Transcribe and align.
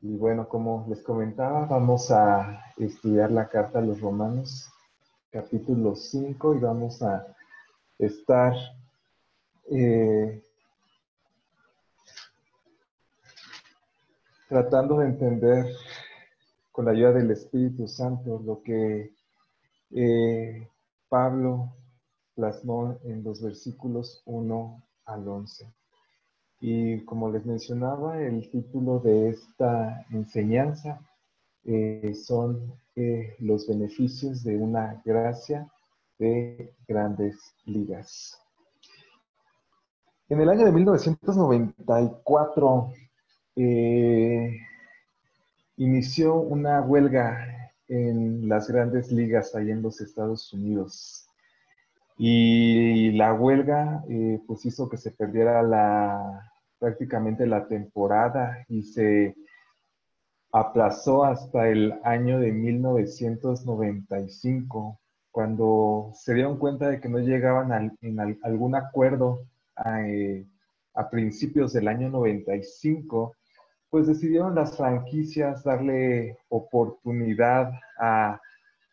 Y 0.00 0.16
bueno, 0.16 0.48
como 0.48 0.86
les 0.88 1.02
comentaba, 1.02 1.66
vamos 1.66 2.10
a 2.12 2.62
estudiar 2.76 3.32
la 3.32 3.48
carta 3.48 3.80
a 3.80 3.82
los 3.82 4.00
romanos, 4.00 4.70
capítulo 5.32 5.96
5, 5.96 6.54
y 6.54 6.58
vamos 6.58 7.02
a 7.02 7.26
estar 7.98 8.54
eh, 9.68 10.40
tratando 14.48 15.00
de 15.00 15.06
entender 15.06 15.66
con 16.70 16.84
la 16.84 16.92
ayuda 16.92 17.14
del 17.14 17.32
Espíritu 17.32 17.88
Santo 17.88 18.40
lo 18.44 18.62
que 18.62 19.12
eh, 19.90 20.68
Pablo 21.08 21.72
plasmó 22.36 23.00
en 23.02 23.24
los 23.24 23.42
versículos 23.42 24.22
1 24.26 24.82
al 25.06 25.28
11. 25.28 25.77
Y 26.60 27.04
como 27.04 27.30
les 27.30 27.46
mencionaba, 27.46 28.20
el 28.20 28.50
título 28.50 28.98
de 28.98 29.28
esta 29.30 30.04
enseñanza 30.10 31.00
eh, 31.64 32.12
son 32.14 32.74
eh, 32.96 33.36
los 33.38 33.68
beneficios 33.68 34.42
de 34.42 34.56
una 34.56 35.00
gracia 35.04 35.70
de 36.18 36.74
grandes 36.86 37.36
ligas. 37.64 38.36
En 40.28 40.40
el 40.40 40.48
año 40.48 40.64
de 40.64 40.72
1994 40.72 42.92
eh, 43.56 44.58
inició 45.76 46.34
una 46.34 46.82
huelga 46.82 47.70
en 47.86 48.48
las 48.48 48.68
grandes 48.68 49.12
ligas 49.12 49.54
ahí 49.54 49.70
en 49.70 49.82
los 49.82 50.00
Estados 50.00 50.52
Unidos. 50.52 51.27
Y 52.18 53.12
la 53.12 53.32
huelga 53.32 54.02
pues 54.46 54.66
hizo 54.66 54.88
que 54.88 54.96
se 54.96 55.12
perdiera 55.12 55.62
la 55.62 56.48
prácticamente 56.78 57.46
la 57.46 57.66
temporada 57.66 58.64
y 58.68 58.82
se 58.82 59.34
aplazó 60.52 61.24
hasta 61.24 61.68
el 61.68 61.94
año 62.04 62.38
de 62.40 62.52
1995, 62.52 65.00
cuando 65.30 66.10
se 66.14 66.34
dieron 66.34 66.58
cuenta 66.58 66.88
de 66.88 67.00
que 67.00 67.08
no 67.08 67.18
llegaban 67.18 67.72
a, 67.72 67.90
en 68.00 68.20
algún 68.42 68.74
acuerdo 68.74 69.40
eh, 69.84 70.44
a, 70.94 71.08
principios 71.10 71.72
del 71.72 71.86
año 71.88 72.10
95, 72.10 73.34
pues 73.90 74.06
decidieron 74.06 74.54
las 74.54 74.76
franquicias 74.76 75.64
darle 75.64 76.38
oportunidad 76.48 77.72
a 78.00 78.40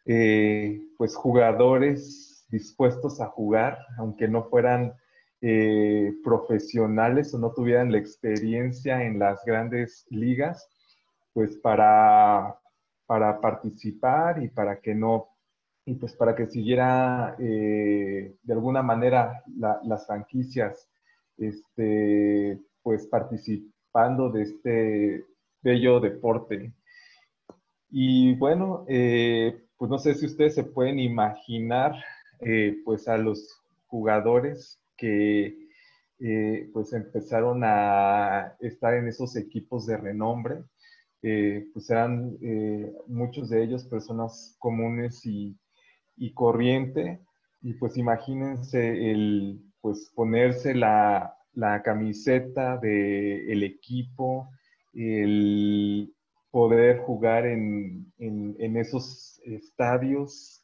eh, 0.05 0.81
pues 0.97 1.15
jugadores 1.15 2.34
dispuestos 2.47 3.19
a 3.21 3.27
jugar, 3.27 3.79
aunque 3.97 4.27
no 4.27 4.43
fueran 4.45 4.93
eh, 5.41 6.13
profesionales 6.23 7.33
o 7.33 7.37
no 7.37 7.51
tuvieran 7.51 7.91
la 7.91 7.97
experiencia 7.97 9.03
en 9.03 9.19
las 9.19 9.43
grandes 9.45 10.05
ligas, 10.09 10.67
pues 11.33 11.57
para, 11.57 12.57
para 13.05 13.41
participar 13.41 14.41
y 14.41 14.47
para 14.47 14.79
que 14.79 14.95
no, 14.95 15.27
y 15.85 15.95
pues 15.95 16.13
para 16.15 16.35
que 16.35 16.47
siguiera 16.47 17.35
eh, 17.39 18.35
de 18.41 18.53
alguna 18.53 18.81
manera 18.81 19.43
las 19.83 20.07
franquicias, 20.07 20.89
este, 21.37 22.59
pues 22.81 23.05
participando 23.07 24.29
de 24.29 24.43
este 24.43 25.25
bello 25.61 25.99
deporte. 25.99 26.73
Y 27.89 28.35
bueno, 28.35 28.85
eh, 28.87 29.63
pues 29.77 29.91
no 29.91 29.99
sé 29.99 30.13
si 30.15 30.25
ustedes 30.25 30.55
se 30.55 30.63
pueden 30.63 30.99
imaginar, 30.99 31.95
pues 32.83 33.07
a 33.07 33.17
los 33.17 33.61
jugadores 33.87 34.79
que 34.97 35.65
eh, 36.19 36.69
pues 36.71 36.93
empezaron 36.93 37.61
a 37.63 38.55
estar 38.61 38.93
en 38.93 39.07
esos 39.07 39.35
equipos 39.35 39.85
de 39.85 39.97
renombre. 39.97 40.63
Eh, 41.21 41.67
pues 41.73 41.89
eran 41.89 42.37
eh, 42.41 42.93
muchos 43.07 43.49
de 43.49 43.63
ellos 43.63 43.85
personas 43.85 44.55
comunes 44.59 45.25
y, 45.25 45.57
y, 46.17 46.33
corriente. 46.33 47.19
Y 47.61 47.73
pues 47.73 47.97
imagínense 47.97 49.11
el 49.11 49.61
pues 49.81 50.11
ponerse 50.15 50.73
la, 50.73 51.35
la 51.53 51.81
camiseta 51.83 52.77
del 52.77 53.49
el 53.51 53.63
equipo, 53.63 54.49
el 54.93 56.13
poder 56.51 56.99
jugar 56.99 57.45
en, 57.45 58.11
en 58.17 58.77
esos 58.77 59.39
estadios, 59.43 60.63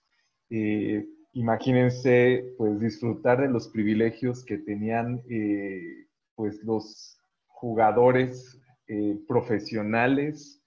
imagínense 1.34 2.54
pues 2.58 2.80
disfrutar 2.80 3.42
de 3.42 3.50
los 3.50 3.70
privilegios 3.70 4.44
que 4.44 4.58
tenían 4.58 5.22
eh, 5.30 6.08
pues 6.36 6.62
los 6.64 7.20
jugadores 7.48 8.60
eh, 8.88 9.18
profesionales 9.28 10.62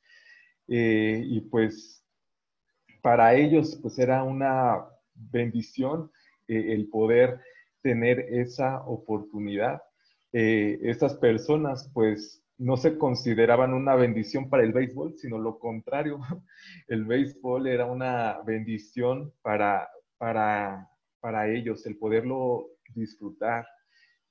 eh, 0.69 1.23
y 1.25 1.41
pues 1.43 2.05
para 3.03 3.35
ellos 3.35 3.79
pues 3.83 3.99
era 3.99 4.23
una 4.23 4.87
bendición 5.15 6.11
el 6.47 6.89
poder 6.89 7.41
tener 7.83 8.21
esa 8.21 8.83
oportunidad. 8.83 9.81
estas 10.33 11.15
personas 11.15 11.91
pues 11.95 12.45
no 12.59 12.77
se 12.77 12.99
consideraban 12.99 13.73
una 13.73 13.95
bendición 13.95 14.49
para 14.49 14.63
el 14.63 14.73
béisbol, 14.73 15.15
sino 15.17 15.39
lo 15.39 15.59
contrario. 15.59 16.21
El 16.89 17.05
béisbol 17.05 17.67
era 17.67 17.87
una 17.87 18.41
bendición 18.47 19.33
para 19.43 19.89
para, 20.19 20.89
para 21.21 21.51
ellos, 21.51 21.87
el 21.87 21.97
poderlo 21.97 22.69
disfrutar. 22.95 23.67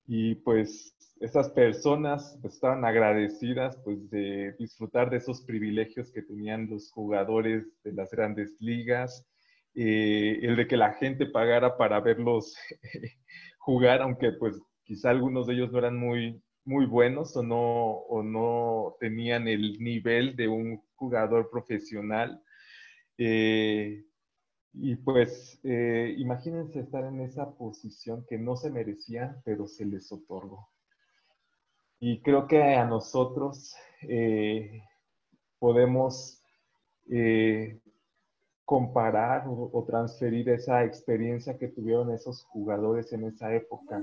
Y 0.05 0.35
pues 0.35 0.95
esas 1.19 1.49
personas 1.49 2.37
pues, 2.41 2.55
estaban 2.55 2.83
agradecidas 2.83 3.77
pues 3.83 4.09
de 4.09 4.53
disfrutar 4.59 5.09
de 5.09 5.17
esos 5.17 5.41
privilegios 5.41 6.11
que 6.11 6.21
tenían 6.21 6.69
los 6.69 6.91
jugadores 6.91 7.65
de 7.83 7.93
las 7.93 8.11
grandes 8.11 8.55
ligas, 8.59 9.25
eh, 9.75 10.39
el 10.41 10.55
de 10.55 10.67
que 10.67 10.77
la 10.77 10.93
gente 10.93 11.25
pagara 11.25 11.77
para 11.77 11.99
verlos 12.01 12.55
jugar, 13.59 14.01
aunque 14.01 14.33
pues 14.33 14.59
quizá 14.83 15.09
algunos 15.09 15.47
de 15.47 15.53
ellos 15.53 15.71
no 15.71 15.79
eran 15.79 15.97
muy, 15.97 16.41
muy 16.65 16.85
buenos 16.85 17.35
o 17.37 17.43
no, 17.43 17.57
o 17.59 18.21
no 18.21 18.95
tenían 18.99 19.47
el 19.47 19.79
nivel 19.79 20.35
de 20.35 20.47
un 20.47 20.81
jugador 20.95 21.49
profesional. 21.49 22.41
Eh, 23.17 24.03
y 24.73 24.95
pues 24.95 25.59
eh, 25.63 26.15
imagínense 26.17 26.79
estar 26.79 27.03
en 27.05 27.21
esa 27.21 27.51
posición 27.51 28.25
que 28.27 28.37
no 28.39 28.55
se 28.55 28.71
merecían, 28.71 29.41
pero 29.45 29.67
se 29.67 29.85
les 29.85 30.11
otorgó. 30.11 30.69
Y 31.99 32.21
creo 32.21 32.47
que 32.47 32.61
a 32.75 32.85
nosotros 32.85 33.75
eh, 34.01 34.83
podemos 35.59 36.41
eh, 37.09 37.79
comparar 38.65 39.45
o, 39.47 39.85
transferir 39.85 40.49
esa 40.49 40.83
experiencia 40.83 41.57
que 41.57 41.67
tuvieron 41.67 42.11
esos 42.11 42.43
jugadores 42.45 43.13
en 43.13 43.25
esa 43.25 43.53
época 43.53 44.01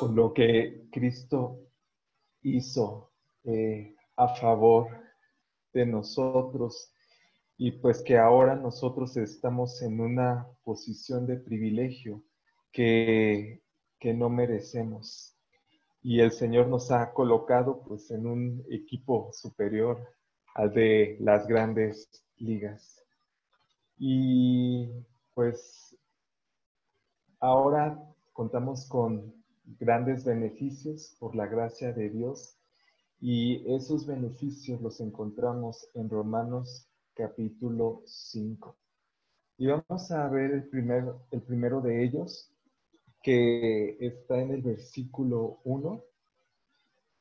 con 0.00 0.14
lo 0.14 0.34
que 0.34 0.84
Cristo 0.92 1.60
hizo 2.42 3.10
a 4.16 4.28
favor 4.36 4.88
de 5.72 5.86
nosotros 5.86 6.92
y 7.58 7.72
pues 7.72 8.02
que 8.02 8.18
ahora 8.18 8.54
nosotros 8.54 9.16
estamos 9.16 9.80
en 9.82 10.00
una 10.00 10.46
posición 10.64 11.26
de 11.26 11.36
privilegio 11.36 12.22
que, 12.72 13.62
no 14.14 14.28
merecemos. 14.28 15.34
Y 16.00 16.20
el 16.20 16.30
Señor 16.30 16.68
nos 16.68 16.92
ha 16.92 17.12
colocado 17.12 17.82
pues 17.82 18.08
en 18.12 18.24
un 18.24 18.64
equipo 18.70 19.32
superior 19.32 20.00
al 20.54 20.72
de 20.72 21.16
las 21.18 21.48
grandes 21.48 22.08
ligas. 22.36 23.04
Y 23.98 24.88
pues 25.34 25.98
ahora 27.40 28.00
contamos 28.32 28.86
con 28.88 29.34
grandes 29.80 30.24
beneficios 30.24 31.16
por 31.18 31.34
la 31.34 31.46
gracia 31.46 31.92
de 31.92 32.10
Dios 32.10 32.56
y 33.20 33.74
esos 33.74 34.06
beneficios 34.06 34.80
los 34.80 35.00
encontramos 35.00 35.88
en 35.94 36.08
Romanos 36.08 36.85
capítulo 37.16 38.02
5. 38.04 38.76
Y 39.58 39.66
vamos 39.66 40.10
a 40.10 40.28
ver 40.28 40.50
el, 40.50 40.68
primer, 40.68 41.04
el 41.30 41.42
primero 41.42 41.80
de 41.80 42.04
ellos, 42.04 42.52
que 43.22 43.96
está 43.98 44.40
en 44.40 44.50
el 44.50 44.62
versículo 44.62 45.60
1. 45.64 46.04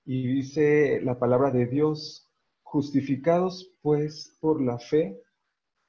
Y 0.06 0.27
dice 0.27 1.00
la 1.01 1.18
palabra 1.18 1.50
de 1.50 1.65
Dios, 1.65 2.30
justificados 2.63 3.74
pues 3.81 4.38
por 4.42 4.62
la 4.62 4.77
fe, 4.77 5.24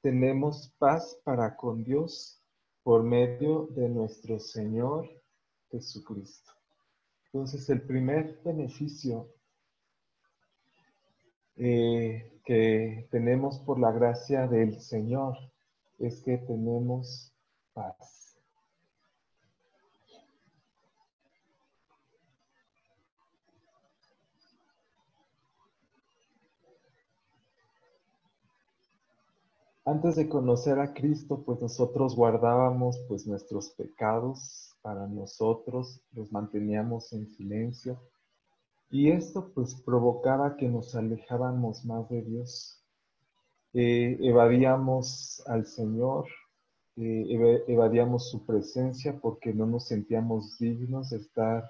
tenemos 0.01 0.73
paz 0.79 1.19
para 1.25 1.57
con 1.57 1.83
Dios 1.83 2.41
por 2.83 3.03
medio 3.03 3.67
de 3.71 3.89
nuestro 3.89 4.39
Señor 4.39 5.09
Jesucristo. 5.69 6.53
Entonces, 7.25 7.69
el 7.69 7.81
primer 7.81 8.39
beneficio 8.43 9.27
eh, 11.57 12.36
que 12.47 13.05
tenemos 13.11 13.59
por 13.59 13.77
la 13.77 13.91
gracia 13.91 14.47
del 14.47 14.79
Señor 14.79 15.35
es 15.99 16.21
que 16.21 16.37
tenemos 16.37 17.33
paz. 17.73 18.37
Antes 29.83 30.15
de 30.15 30.29
conocer 30.29 30.79
a 30.79 30.93
Cristo, 30.93 31.43
pues 31.45 31.61
nosotros 31.61 32.15
guardábamos 32.15 32.97
pues 33.09 33.27
nuestros 33.27 33.71
pecados 33.71 34.73
para 34.81 35.05
nosotros, 35.05 36.01
los 36.13 36.31
manteníamos 36.31 37.11
en 37.11 37.27
silencio 37.27 37.99
y 38.89 39.09
esto 39.11 39.51
pues 39.53 39.75
provocaba 39.75 40.55
que 40.55 40.67
nos 40.69 40.95
alejábamos 40.95 41.83
más 41.85 42.07
de 42.09 42.21
Dios. 42.21 42.81
Eh, 43.73 44.17
evadíamos 44.21 45.43
al 45.47 45.65
Señor, 45.65 46.25
eh, 46.95 47.63
evadíamos 47.67 48.29
su 48.29 48.45
presencia 48.45 49.19
porque 49.19 49.53
no 49.53 49.65
nos 49.65 49.87
sentíamos 49.87 50.57
dignos 50.57 51.09
de 51.09 51.17
estar 51.17 51.69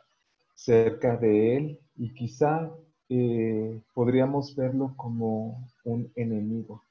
cerca 0.56 1.18
de 1.18 1.58
Él 1.58 1.80
y 1.96 2.14
quizá 2.14 2.72
eh, 3.10 3.82
podríamos 3.94 4.56
verlo 4.56 4.94
como 4.96 5.68
un 5.84 6.12
enemigo. 6.16 6.84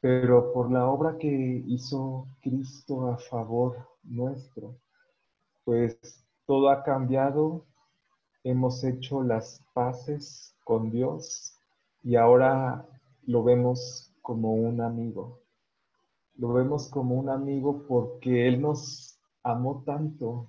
Pero 0.00 0.52
por 0.52 0.70
la 0.70 0.86
obra 0.88 1.16
que 1.18 1.62
hizo 1.66 2.26
Cristo 2.40 3.08
a 3.08 3.18
favor 3.18 3.88
nuestro, 4.02 4.76
pues 5.64 5.96
todo 6.46 6.70
ha 6.70 6.82
cambiado, 6.82 7.64
hemos 8.44 8.82
hecho 8.84 9.22
las 9.22 9.64
paces 9.72 10.56
con 10.64 10.90
Dios 10.90 11.56
y 12.02 12.16
ahora 12.16 12.86
lo 13.24 13.44
vemos 13.44 14.12
como 14.20 14.54
un 14.54 14.80
amigo. 14.80 15.40
Lo 16.36 16.52
vemos 16.52 16.88
como 16.88 17.14
un 17.14 17.28
amigo 17.28 17.84
porque 17.86 18.48
Él 18.48 18.60
nos 18.60 19.18
amó 19.42 19.82
tanto 19.84 20.48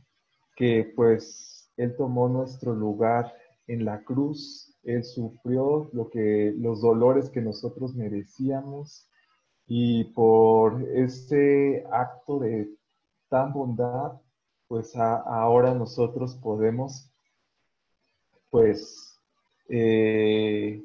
que 0.55 0.91
pues 0.95 1.71
Él 1.77 1.95
tomó 1.95 2.29
nuestro 2.29 2.73
lugar 2.73 3.33
en 3.67 3.85
la 3.85 4.03
cruz, 4.03 4.75
Él 4.83 5.03
sufrió 5.03 5.89
lo 5.93 6.09
que, 6.09 6.53
los 6.57 6.81
dolores 6.81 7.29
que 7.29 7.41
nosotros 7.41 7.95
merecíamos 7.95 9.07
y 9.67 10.05
por 10.13 10.81
ese 10.89 11.85
acto 11.91 12.39
de 12.39 12.69
tan 13.29 13.53
bondad, 13.53 14.13
pues 14.67 14.95
ahora 14.95 15.73
nosotros 15.73 16.35
podemos 16.35 17.12
pues 18.53 19.19
eh, 19.67 20.79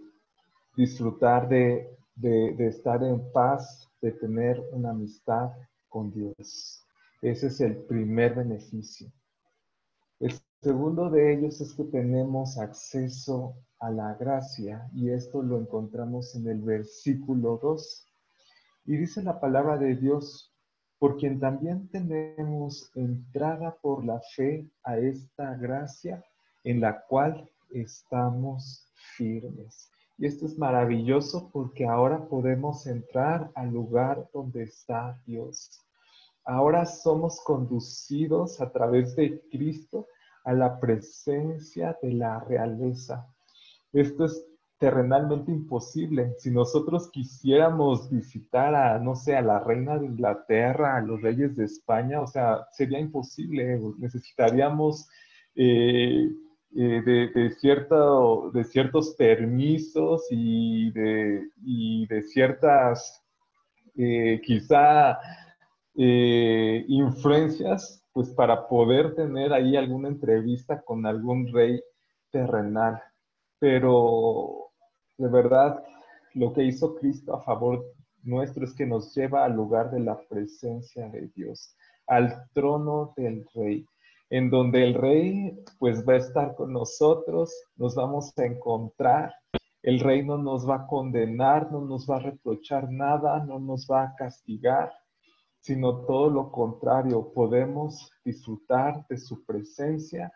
disfrutar 0.74 1.50
de, 1.50 1.94
de, 2.14 2.66
estar 2.66 3.04
en 3.04 3.30
paz, 3.30 3.86
de 4.00 4.12
tener 4.12 4.58
una 4.72 4.92
amistad 4.92 5.50
con 5.90 6.10
Dios. 6.10 6.82
Ese 7.20 7.48
es 7.48 7.60
el 7.60 7.76
primer 7.84 8.36
beneficio. 8.36 9.12
El 10.18 10.32
segundo 10.62 11.10
de 11.10 11.34
ellos 11.34 11.60
es 11.60 11.74
que 11.74 11.84
tenemos 11.84 12.56
acceso 12.56 13.54
a 13.80 13.90
la 13.90 14.14
gracia 14.14 14.88
y 14.94 15.10
esto 15.10 15.42
lo 15.42 15.58
encontramos 15.58 16.34
en 16.36 16.48
el 16.48 16.62
versículo 16.62 17.60
2. 17.62 18.06
Y 18.86 18.96
dice 18.96 19.22
la 19.22 19.38
palabra 19.38 19.76
de 19.76 19.94
Dios, 19.94 20.54
por 20.98 21.18
quien 21.18 21.38
también 21.38 21.86
tenemos 21.90 22.90
entrada 22.94 23.76
por 23.82 24.06
la 24.06 24.22
fe 24.34 24.70
a 24.84 24.96
esta 24.96 25.54
gracia 25.56 26.24
en 26.64 26.80
la 26.80 27.04
cual 27.04 27.46
estamos 27.70 28.86
firmes. 29.16 29.90
Y 30.16 30.26
esto 30.26 30.46
es 30.46 30.58
maravilloso 30.58 31.50
porque 31.52 31.86
ahora 31.86 32.26
podemos 32.26 32.86
entrar 32.86 33.50
al 33.54 33.70
lugar 33.70 34.28
donde 34.32 34.64
está 34.64 35.20
Dios. 35.26 35.80
Ahora 36.44 36.86
somos 36.86 37.40
conducidos 37.44 38.60
a 38.60 38.72
través 38.72 39.14
de 39.14 39.40
Cristo 39.50 40.06
a 40.44 40.52
la 40.52 40.80
presencia 40.80 41.96
de 42.02 42.12
la 42.14 42.40
realeza. 42.40 43.26
Esto 43.92 44.24
es 44.24 44.44
terrenalmente 44.78 45.52
imposible. 45.52 46.34
Si 46.38 46.50
nosotros 46.50 47.10
quisiéramos 47.10 48.10
visitar 48.10 48.74
a, 48.74 48.98
no 48.98 49.14
sé, 49.14 49.36
a 49.36 49.42
la 49.42 49.58
reina 49.60 49.98
de 49.98 50.06
Inglaterra, 50.06 50.96
a 50.96 51.00
los 51.00 51.20
reyes 51.20 51.56
de 51.56 51.64
España, 51.64 52.20
o 52.20 52.26
sea, 52.26 52.66
sería 52.72 52.98
imposible. 52.98 53.78
Necesitaríamos 53.98 55.08
eh, 55.54 56.30
eh, 56.76 57.30
de, 57.34 57.50
cierto, 57.50 58.50
de 58.52 58.64
ciertos 58.64 59.14
permisos 59.16 60.26
y 60.30 60.90
de, 60.92 61.48
de 61.56 62.22
ciertas, 62.22 63.24
eh, 63.96 64.40
quizá, 64.44 65.18
eh, 65.96 66.84
influencias, 66.88 68.04
pues 68.12 68.30
para 68.30 68.68
poder 68.68 69.14
tener 69.14 69.52
ahí 69.52 69.76
alguna 69.76 70.08
entrevista 70.08 70.82
con 70.82 71.06
algún 71.06 71.52
rey 71.52 71.80
terrenal. 72.30 73.02
Pero 73.58 74.70
de 75.16 75.28
verdad, 75.28 75.82
lo 76.34 76.52
que 76.52 76.64
hizo 76.64 76.94
Cristo 76.96 77.34
a 77.34 77.42
favor 77.42 77.84
nuestro 78.22 78.64
es 78.64 78.74
que 78.74 78.86
nos 78.86 79.14
lleva 79.14 79.44
al 79.44 79.54
lugar 79.54 79.90
de 79.90 80.00
la 80.00 80.20
presencia 80.28 81.08
de 81.08 81.28
Dios, 81.34 81.74
al 82.06 82.44
trono 82.52 83.14
del 83.16 83.46
rey 83.54 83.86
en 84.30 84.50
donde 84.50 84.84
el 84.84 84.94
rey 84.94 85.58
pues 85.78 86.06
va 86.06 86.14
a 86.14 86.18
estar 86.18 86.54
con 86.54 86.72
nosotros, 86.72 87.52
nos 87.76 87.94
vamos 87.94 88.36
a 88.38 88.44
encontrar, 88.44 89.34
el 89.82 90.00
rey 90.00 90.24
no 90.24 90.36
nos 90.38 90.68
va 90.68 90.76
a 90.76 90.86
condenar, 90.86 91.72
no 91.72 91.80
nos 91.80 92.08
va 92.08 92.16
a 92.16 92.20
reprochar 92.20 92.90
nada, 92.90 93.44
no 93.44 93.58
nos 93.58 93.86
va 93.90 94.02
a 94.02 94.14
castigar, 94.16 94.92
sino 95.60 96.04
todo 96.04 96.30
lo 96.30 96.50
contrario, 96.50 97.32
podemos 97.32 98.10
disfrutar 98.24 99.06
de 99.08 99.16
su 99.18 99.44
presencia. 99.44 100.32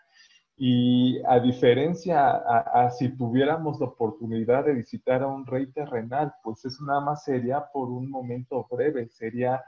Y 0.57 1.21
a 1.27 1.41
diferencia 1.41 2.31
a, 2.31 2.91
si 2.91 3.17
tuviéramos 3.17 3.81
la 3.81 3.87
oportunidad 3.87 4.65
de 4.65 4.75
visitar 4.75 5.23
a 5.23 5.27
un 5.27 5.47
rey 5.47 5.67
terrenal, 5.73 6.33
pues 6.43 6.65
eso 6.65 6.85
nada 6.85 7.01
más 7.01 7.25
sería 7.25 7.65
por 7.73 7.89
un 7.89 8.09
momento 8.11 8.67
breve, 8.71 9.09
sería 9.09 9.63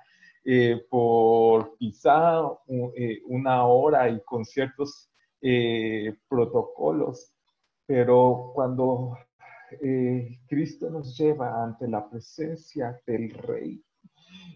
eh, 0.46 0.87
por 0.91 1.75
quizá 1.79 2.43
eh, 2.69 3.23
una 3.29 3.64
hora 3.67 4.11
y 4.11 4.23
con 4.25 4.44
ciertos 4.44 5.11
eh, 5.41 6.14
protocolos, 6.29 7.32
pero 7.87 8.52
cuando 8.55 9.17
Cristo 10.46 10.88
nos 10.91 11.17
lleva 11.17 11.64
ante 11.64 11.88
la 11.88 12.08
presencia 12.08 13.00
del 13.06 13.31
Rey, 13.31 13.82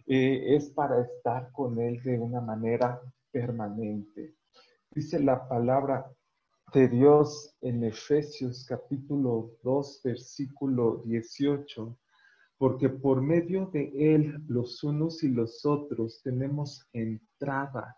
es 0.07 0.71
para 0.71 1.03
estar 1.03 1.51
con 1.51 1.81
Él 1.81 2.01
de 2.03 2.19
una 2.19 2.41
manera 2.41 3.01
permanente. 3.33 4.37
Dice 4.91 5.19
la 5.19 5.49
palabra 5.49 6.07
de 6.73 6.89
Dios 6.89 7.57
en 7.63 7.83
Efesios 7.83 8.65
capítulo 8.69 9.57
2, 9.65 10.01
versículo 10.05 11.03
18 11.05 11.99
porque 12.59 12.89
por 12.89 13.23
medio 13.23 13.67
de 13.67 13.93
Él 14.15 14.43
los 14.49 14.83
unos 14.83 15.23
y 15.23 15.29
los 15.29 15.65
otros 15.65 16.21
tenemos 16.23 16.85
entrada 16.93 17.97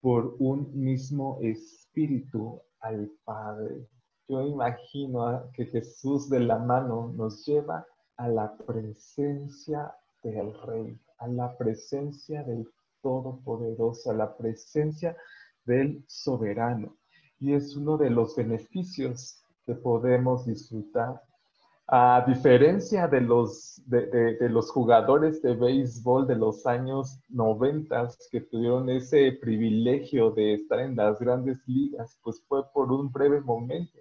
por 0.00 0.36
un 0.38 0.70
mismo 0.78 1.38
espíritu 1.40 2.60
al 2.80 3.10
Padre. 3.24 3.88
Yo 4.28 4.46
imagino 4.46 5.50
que 5.54 5.64
Jesús 5.66 6.28
de 6.28 6.40
la 6.40 6.58
mano 6.58 7.12
nos 7.16 7.44
lleva 7.46 7.86
a 8.16 8.28
la 8.28 8.54
presencia 8.56 9.94
del 10.22 10.52
Rey, 10.62 11.00
a 11.18 11.28
la 11.28 11.56
presencia 11.56 12.42
del 12.42 12.68
Todopoderoso, 13.00 14.10
a 14.10 14.14
la 14.14 14.36
presencia 14.36 15.16
del 15.64 16.04
Soberano. 16.06 16.96
Y 17.38 17.54
es 17.54 17.76
uno 17.76 17.96
de 17.96 18.10
los 18.10 18.36
beneficios 18.36 19.42
que 19.64 19.74
podemos 19.74 20.46
disfrutar 20.46 21.22
a 21.88 22.24
diferencia 22.26 23.08
de 23.08 23.20
los, 23.20 23.82
de, 23.86 24.48
los 24.48 24.70
jugadores 24.70 25.42
de 25.42 25.54
béisbol 25.54 26.26
de 26.26 26.36
los 26.36 26.64
años 26.66 27.18
90 27.28 28.08
que 28.30 28.40
tuvieron 28.40 28.88
ese 28.88 29.32
privilegio 29.32 30.30
de 30.30 30.54
estar 30.54 30.80
en 30.80 30.96
las 30.96 31.18
grandes 31.18 31.58
ligas, 31.66 32.18
pues 32.22 32.42
fue 32.46 32.62
por 32.72 32.90
un 32.92 33.10
breve 33.10 33.40
momento. 33.40 33.98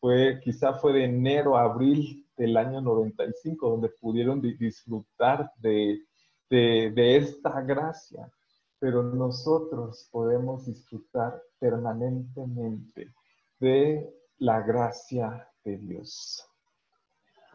Fue, 0.00 0.40
quizá 0.42 0.74
fue 0.74 0.92
de 0.92 1.04
enero 1.04 1.56
a 1.56 1.64
abril 1.64 2.24
del 2.36 2.56
año 2.56 2.80
95 2.80 3.68
donde 3.68 3.88
pudieron 4.00 4.40
disfrutar 4.40 5.52
de, 5.58 6.00
de 6.48 7.16
esta 7.16 7.60
gracia. 7.62 8.30
Pero 8.78 9.02
nosotros 9.02 10.08
podemos 10.12 10.66
disfrutar 10.66 11.42
permanentemente 11.58 13.12
de 13.58 14.08
la 14.38 14.62
gracia 14.62 15.48
de 15.64 15.78
Dios. 15.78 16.48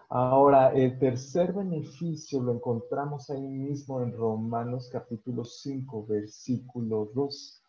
Ahora, 0.10 0.74
el 0.74 1.00
tercer 1.00 1.54
beneficio 1.54 2.42
lo 2.42 2.54
encontramos 2.54 3.30
ahí 3.30 3.48
mismo 3.48 4.02
en 4.02 4.12
Romanos 4.12 4.90
capítulo 4.92 5.44
5, 5.44 6.06
versículo 6.06 7.10
2. 7.14 7.62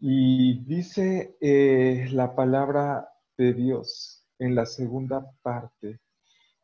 Y 0.00 0.64
dice 0.64 1.36
eh, 1.40 2.08
la 2.12 2.34
palabra 2.34 3.08
de 3.36 3.52
Dios 3.52 4.24
en 4.38 4.54
la 4.54 4.66
segunda 4.66 5.30
parte, 5.42 6.00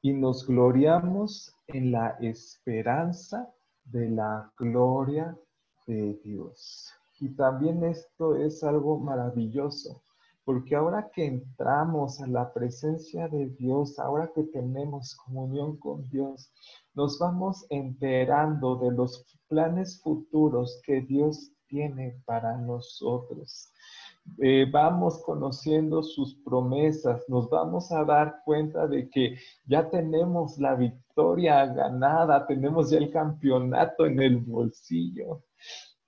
y 0.01 0.13
nos 0.13 0.47
gloriamos 0.47 1.55
en 1.67 1.93
la 1.93 2.17
esperanza 2.21 3.53
de 3.85 4.11
la 4.11 4.53
gloria 4.57 5.37
de 5.87 6.21
Dios. 6.23 6.93
Y 7.21 7.31
también 7.31 7.85
esto 7.85 8.37
es 8.37 8.63
algo 8.63 8.99
maravilloso, 8.99 10.04
porque 10.45 10.77
ahora 10.77 11.11
que 11.13 11.27
entramos 11.27 12.21
a 12.21 12.27
la 12.27 12.53
presencia 12.53 13.29
de 13.29 13.49
Dios, 13.51 13.99
ahora 13.99 14.31
que 14.35 14.43
tenemos 14.45 15.15
comunión 15.17 15.77
con 15.79 16.09
Dios, 16.11 16.53
nos 16.95 17.19
vamos 17.19 17.67
enterando 17.71 18.77
de 18.77 18.93
los 18.93 19.25
planes 19.49 20.01
futuros 20.03 20.81
que 20.85 21.01
Dios 21.01 21.51
tiene 21.67 22.21
para 22.27 22.57
nosotros. 22.59 23.73
Eh, 24.39 24.67
vamos 24.71 25.23
conociendo 25.23 26.03
sus 26.03 26.35
promesas, 26.37 27.23
nos 27.29 27.49
vamos 27.51 27.93
a 27.93 28.05
dar 28.05 28.41
cuenta 28.45 28.87
de 28.87 29.09
que 29.11 29.37
ya 29.67 29.91
tenemos 29.91 30.59
la 30.59 30.75
victoria 30.75 31.67
ganada, 31.67 32.47
tenemos 32.47 32.91
ya 32.91 32.99
el 32.99 33.11
campeonato 33.11 34.07
en 34.07 34.21
el 34.21 34.39
bolsillo. 34.39 35.43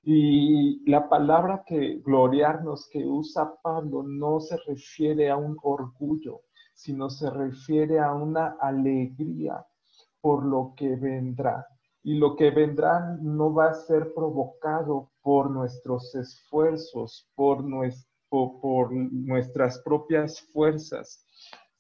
Y 0.09 0.89
la 0.89 1.09
palabra 1.09 1.65
que 1.67 1.97
gloriarnos 1.97 2.89
que 2.93 3.05
usa 3.05 3.57
Pablo 3.61 4.05
no 4.05 4.39
se 4.39 4.57
refiere 4.59 5.29
a 5.29 5.37
un 5.37 5.57
orgullo, 5.65 6.43
sino 6.75 7.11
se 7.11 7.29
refiere 7.29 7.99
a 7.99 8.15
una 8.15 8.57
alegría 8.61 9.67
por 10.21 10.47
lo 10.47 10.75
que 10.77 10.95
vendrá. 10.95 11.67
Y 12.05 12.19
lo 12.19 12.37
que 12.37 12.53
vendrá 12.53 13.19
no 13.21 13.53
va 13.53 13.71
a 13.71 13.75
ser 13.75 14.15
provocado 14.15 15.11
por 15.23 15.51
nuestros 15.51 16.15
esfuerzos, 16.15 17.29
por, 17.35 17.65
por 18.29 18.93
nuestras 18.93 19.81
propias 19.81 20.41
fuerzas, 20.53 21.27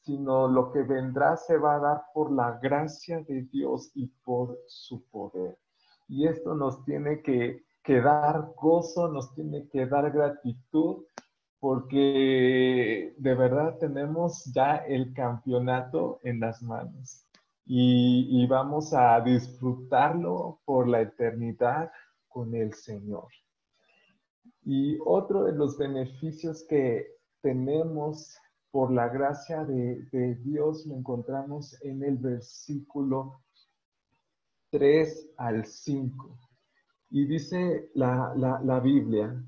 sino 0.00 0.48
lo 0.48 0.72
que 0.72 0.82
vendrá 0.82 1.36
se 1.36 1.56
va 1.58 1.76
a 1.76 1.80
dar 1.80 2.02
por 2.12 2.32
la 2.32 2.58
gracia 2.60 3.22
de 3.22 3.42
Dios 3.42 3.92
y 3.94 4.08
por 4.24 4.58
su 4.66 5.04
poder. 5.10 5.56
Y 6.08 6.26
esto 6.26 6.56
nos 6.56 6.84
tiene 6.84 7.22
que 7.22 7.64
que 7.86 8.00
dar 8.00 8.52
gozo, 8.56 9.08
nos 9.08 9.32
tiene 9.34 9.68
que 9.68 9.86
dar 9.86 10.10
gratitud, 10.10 11.04
porque 11.60 13.14
de 13.16 13.34
verdad 13.34 13.78
tenemos 13.78 14.44
ya 14.52 14.76
el 14.76 15.14
campeonato 15.14 16.18
en 16.24 16.40
las 16.40 16.62
manos 16.62 17.24
y, 17.64 18.46
vamos 18.46 18.92
a 18.92 19.20
disfrutarlo 19.20 20.60
por 20.64 20.88
la 20.88 21.00
eternidad 21.00 21.90
con 22.28 22.54
el 22.54 22.74
Señor. 22.74 23.28
Y 24.64 24.98
otro 25.04 25.44
de 25.44 25.52
los 25.52 25.78
beneficios 25.78 26.64
que 26.68 27.06
tenemos 27.40 28.36
por 28.70 28.92
la 28.92 29.08
gracia 29.08 29.64
de, 29.64 30.04
de, 30.12 30.34
Dios 30.36 30.86
lo 30.86 30.96
encontramos 30.96 31.80
en 31.82 32.02
el 32.02 32.18
versículo 32.18 33.40
3 34.70 35.30
al 35.36 35.64
5. 35.64 36.45
Y 37.10 37.26
dice 37.26 37.90
la, 37.94 38.32
la, 38.36 38.80
Biblia, 38.80 39.42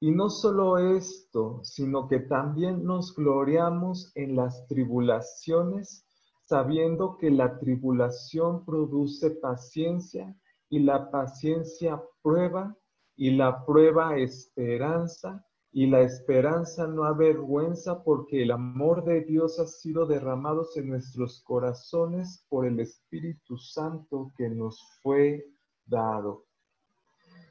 y 0.00 0.10
no 0.10 0.30
solo 0.30 0.78
esto, 0.78 1.60
sino 1.62 2.08
que 2.08 2.20
también 2.20 2.84
nos 2.84 3.14
gloriamos 3.14 4.12
en 4.14 4.36
las 4.36 4.66
tribulaciones, 4.66 6.06
sabiendo 6.44 7.16
que 7.18 7.30
la 7.30 7.58
tribulación 7.58 8.64
produce 8.64 9.30
paciencia 9.30 10.34
y 10.70 10.80
la 10.80 11.10
paciencia 11.10 12.02
prueba 12.22 12.76
y 13.14 13.30
la 13.30 13.64
prueba 13.64 14.16
esperanza 14.16 15.44
y 15.78 15.86
la 15.86 16.00
esperanza 16.00 16.86
no 16.86 17.04
avergüenza 17.04 18.02
porque 18.02 18.42
el 18.42 18.50
amor 18.50 19.04
de 19.04 19.20
Dios 19.20 19.58
ha 19.58 19.66
sido 19.66 20.06
derramado 20.06 20.66
en 20.74 20.88
nuestros 20.88 21.42
corazones 21.42 22.46
por 22.48 22.64
el 22.66 22.80
Espíritu 22.80 23.58
Santo 23.58 24.32
que 24.38 24.48
nos 24.48 24.80
fue 25.02 25.44
dado. 25.84 26.45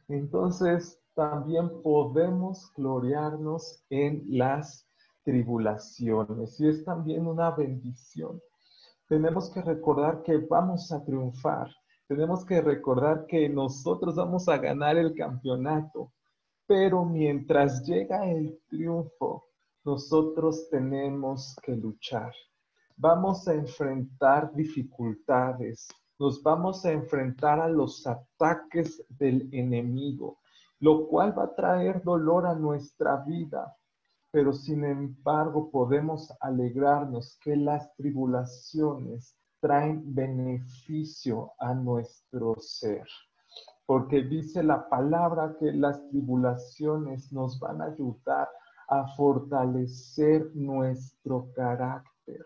Entonces, 0.08 1.00
también 1.16 1.82
podemos 1.82 2.72
gloriarnos 2.76 3.84
en 3.90 4.24
las 4.28 4.88
tribulaciones 5.24 6.60
y 6.60 6.68
es 6.68 6.84
también 6.84 7.26
una 7.26 7.52
bendición. 7.52 8.40
Tenemos 9.08 9.50
que 9.50 9.62
recordar 9.62 10.22
que 10.24 10.38
vamos 10.38 10.92
a 10.92 11.04
triunfar. 11.04 11.70
Tenemos 12.08 12.46
que 12.46 12.62
recordar 12.62 13.26
que 13.26 13.50
nosotros 13.50 14.16
vamos 14.16 14.48
a 14.48 14.58
ganar 14.58 14.98
el 14.98 15.16
campeonato. 15.16 16.12
Pero 16.68 17.06
mientras 17.06 17.84
llega 17.84 18.30
el 18.30 18.60
triunfo, 18.68 19.46
nosotros 19.84 20.68
tenemos 20.70 21.56
que 21.64 21.76
luchar. 21.76 22.34
Vamos 22.98 23.48
a 23.48 23.54
enfrentar 23.54 24.54
dificultades, 24.54 25.88
nos 26.18 26.42
vamos 26.42 26.86
a 26.86 26.92
enfrentar 26.92 27.60
a 27.60 27.68
los 27.68 28.06
ataques 28.08 29.04
del 29.10 29.50
enemigo, 29.52 30.40
lo 30.80 31.08
cual 31.08 31.38
va 31.38 31.44
a 31.44 31.56
traer 31.56 32.04
dolor 32.04 32.46
a 32.46 32.56
nuestra 32.56 33.18
vida. 33.18 33.76
Pero 34.32 34.54
sin 34.54 34.84
embargo 34.84 35.70
podemos 35.70 36.34
alegrarnos 36.40 37.38
que 37.42 37.56
las 37.56 37.94
tribulaciones 37.96 39.38
traen 39.60 40.14
beneficio 40.14 41.52
a 41.60 41.74
nuestro 41.74 42.56
ser. 42.60 43.08
Porque 43.86 44.22
dice 44.22 44.64
la 44.64 44.88
palabra 44.90 45.56
que 45.60 45.72
las 45.72 46.08
tribulaciones 46.10 47.32
nos 47.32 47.60
van 47.60 47.82
a 47.82 47.86
ayudar 47.86 48.50
a 48.88 49.08
fortalecer 49.16 50.52
nuestro 50.56 51.52
carácter. 51.56 52.46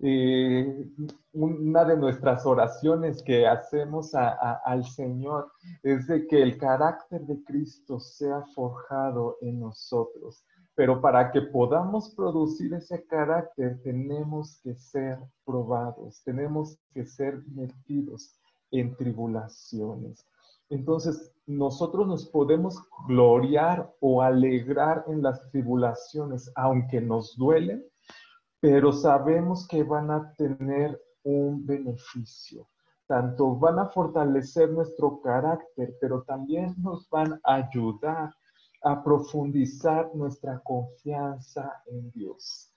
Eh, 0.00 0.86
una 1.32 1.84
de 1.84 1.96
nuestras 1.96 2.46
oraciones 2.46 3.22
que 3.22 3.46
hacemos 3.46 4.14
al 4.14 4.84
Señor 4.84 5.50
es 5.82 6.06
de 6.06 6.26
que 6.26 6.40
el 6.40 6.56
carácter 6.56 7.22
de 7.22 7.42
Cristo 7.42 7.98
sea 7.98 8.44
forjado 8.54 9.38
en 9.40 9.60
nosotros. 9.60 10.44
Pero 10.76 11.00
para 11.00 11.32
que 11.32 11.42
podamos 11.42 12.14
producir 12.14 12.72
ese 12.74 13.04
carácter 13.06 13.80
tenemos 13.82 14.60
que 14.62 14.76
ser 14.76 15.18
probados, 15.44 16.22
tenemos 16.24 16.78
que 16.94 17.04
ser 17.04 17.42
metidos 17.48 18.38
en 18.70 18.94
tribulaciones. 18.94 20.24
Entonces, 20.70 21.32
nosotros 21.46 22.06
nos 22.06 22.26
podemos 22.26 22.80
gloriar 23.08 23.90
o 24.00 24.22
alegrar 24.22 25.04
en 25.08 25.22
las 25.22 25.50
tribulaciones, 25.50 26.52
aunque 26.54 27.00
nos 27.00 27.36
duelen, 27.36 27.82
pero 28.60 28.92
sabemos 28.92 29.66
que 29.68 29.82
van 29.82 30.10
a 30.10 30.32
tener 30.34 31.00
un 31.22 31.64
beneficio. 31.64 32.68
Tanto 33.06 33.56
van 33.56 33.78
a 33.78 33.86
fortalecer 33.86 34.70
nuestro 34.70 35.20
carácter, 35.20 35.96
pero 36.00 36.22
también 36.22 36.74
nos 36.78 37.08
van 37.08 37.40
a 37.44 37.54
ayudar 37.54 38.34
a 38.82 39.02
profundizar 39.02 40.10
nuestra 40.14 40.60
confianza 40.60 41.82
en 41.86 42.10
Dios. 42.12 42.72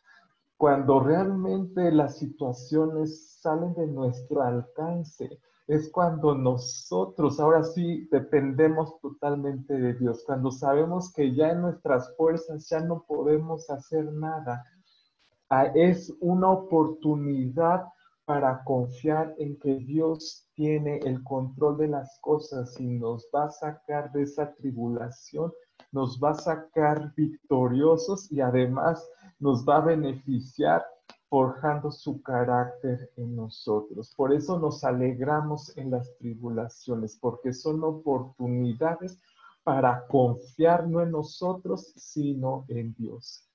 Cuando 0.57 0.99
realmente 0.99 1.91
las 1.91 2.17
situaciones 2.17 3.39
salen 3.41 3.73
de 3.73 3.87
nuestro 3.87 4.41
alcance, 4.41 5.39
es 5.67 5.89
cuando 5.91 6.35
nosotros 6.35 7.39
ahora 7.39 7.63
sí 7.63 8.07
dependemos 8.11 8.99
totalmente 8.99 9.73
de 9.73 9.93
Dios, 9.93 10.23
cuando 10.25 10.51
sabemos 10.51 11.11
que 11.13 11.33
ya 11.33 11.51
en 11.51 11.61
nuestras 11.61 12.15
fuerzas 12.15 12.67
ya 12.69 12.79
no 12.81 13.03
podemos 13.07 13.69
hacer 13.69 14.11
nada, 14.11 14.63
es 15.75 16.13
una 16.21 16.49
oportunidad 16.49 17.83
para 18.25 18.63
confiar 18.63 19.35
en 19.37 19.59
que 19.59 19.75
Dios 19.75 20.47
tiene 20.53 20.99
el 20.99 21.21
control 21.23 21.77
de 21.77 21.87
las 21.89 22.17
cosas 22.21 22.79
y 22.79 22.87
nos 22.87 23.27
va 23.35 23.45
a 23.45 23.51
sacar 23.51 24.11
de 24.13 24.23
esa 24.23 24.53
tribulación, 24.53 25.51
nos 25.91 26.19
va 26.23 26.31
a 26.31 26.35
sacar 26.35 27.13
victoriosos 27.15 28.31
y 28.31 28.39
además 28.39 29.05
nos 29.39 29.67
va 29.67 29.77
a 29.77 29.85
beneficiar 29.85 30.85
forjando 31.27 31.91
su 31.91 32.21
carácter 32.21 33.11
en 33.17 33.35
nosotros. 33.35 34.13
Por 34.15 34.33
eso 34.33 34.59
nos 34.59 34.83
alegramos 34.83 35.75
en 35.77 35.91
las 35.91 36.15
tribulaciones, 36.17 37.17
porque 37.19 37.53
son 37.53 37.83
oportunidades 37.83 39.21
para 39.63 40.07
confiar 40.07 40.87
no 40.87 41.01
en 41.01 41.11
nosotros, 41.11 41.93
sino 41.97 42.65
en 42.69 42.93
Dios. 42.93 43.50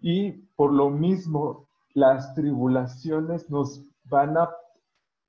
Y 0.00 0.32
por 0.56 0.72
lo 0.72 0.90
mismo, 0.90 1.68
las 1.94 2.34
tribulaciones 2.34 3.48
nos 3.50 3.82
van 4.04 4.36
a, 4.36 4.50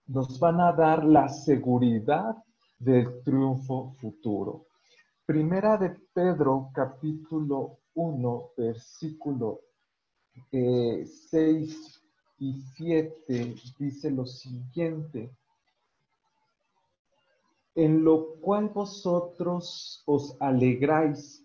nos 0.08 0.40
van 0.40 0.60
a 0.60 0.72
dar 0.74 1.04
la 1.06 1.30
seguridad 1.30 2.36
del 2.80 3.24
triunfo 3.24 3.92
futuro. 4.00 4.66
Primera 5.26 5.78
de 5.78 5.90
Pedro, 6.14 6.70
capítulo 6.74 7.80
1, 7.94 8.50
versículo 8.58 9.62
6 10.52 11.12
eh, 11.32 11.68
y 12.40 12.62
7, 12.76 13.56
dice 13.80 14.12
lo 14.12 14.26
siguiente 14.26 15.32
en 17.76 18.06
lo 18.06 18.36
cual 18.40 18.70
vosotros 18.70 20.02
os 20.06 20.38
alegráis 20.40 21.45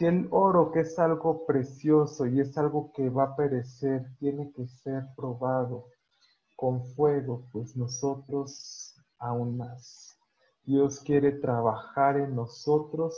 Si 0.00 0.06
el 0.06 0.28
oro, 0.30 0.72
que 0.72 0.80
es 0.80 0.98
algo 0.98 1.44
precioso 1.44 2.24
y 2.24 2.40
es 2.40 2.56
algo 2.56 2.90
que 2.94 3.10
va 3.10 3.24
a 3.24 3.36
perecer, 3.36 4.06
tiene 4.18 4.50
que 4.52 4.66
ser 4.66 5.04
probado 5.14 5.88
con 6.56 6.86
fuego, 6.94 7.44
pues 7.52 7.76
nosotros 7.76 8.94
aún 9.18 9.58
más. 9.58 10.16
Dios 10.64 11.00
quiere 11.00 11.32
trabajar 11.32 12.16
en 12.16 12.34
nosotros, 12.34 13.14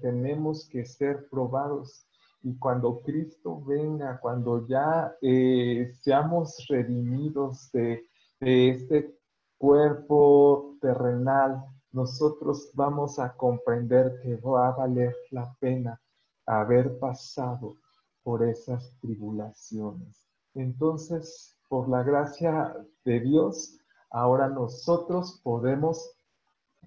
tenemos 0.00 0.68
que 0.68 0.84
ser 0.84 1.28
probados. 1.28 2.06
Y 2.44 2.56
cuando 2.60 3.00
Cristo 3.00 3.60
venga, 3.64 4.20
cuando 4.20 4.68
ya 4.68 5.16
eh, 5.20 5.90
seamos 6.00 6.64
redimidos 6.68 7.72
de 7.72 8.04
este 8.38 9.18
cuerpo 9.58 10.76
terrenal, 10.80 11.60
nosotros 11.90 12.70
vamos 12.72 13.18
a 13.18 13.36
comprender 13.36 14.20
que 14.22 14.36
va 14.36 14.68
a 14.68 14.76
valer 14.76 15.12
la 15.32 15.52
pena 15.58 16.00
haber 16.46 16.98
pasado 16.98 17.76
por 18.22 18.42
esas 18.42 18.96
tribulaciones. 19.00 20.28
Entonces, 20.54 21.56
por 21.68 21.88
la 21.88 22.02
gracia 22.02 22.74
de 23.04 23.20
Dios, 23.20 23.78
ahora 24.10 24.48
nosotros 24.48 25.40
podemos 25.42 26.16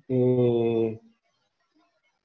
eh, 0.08 1.00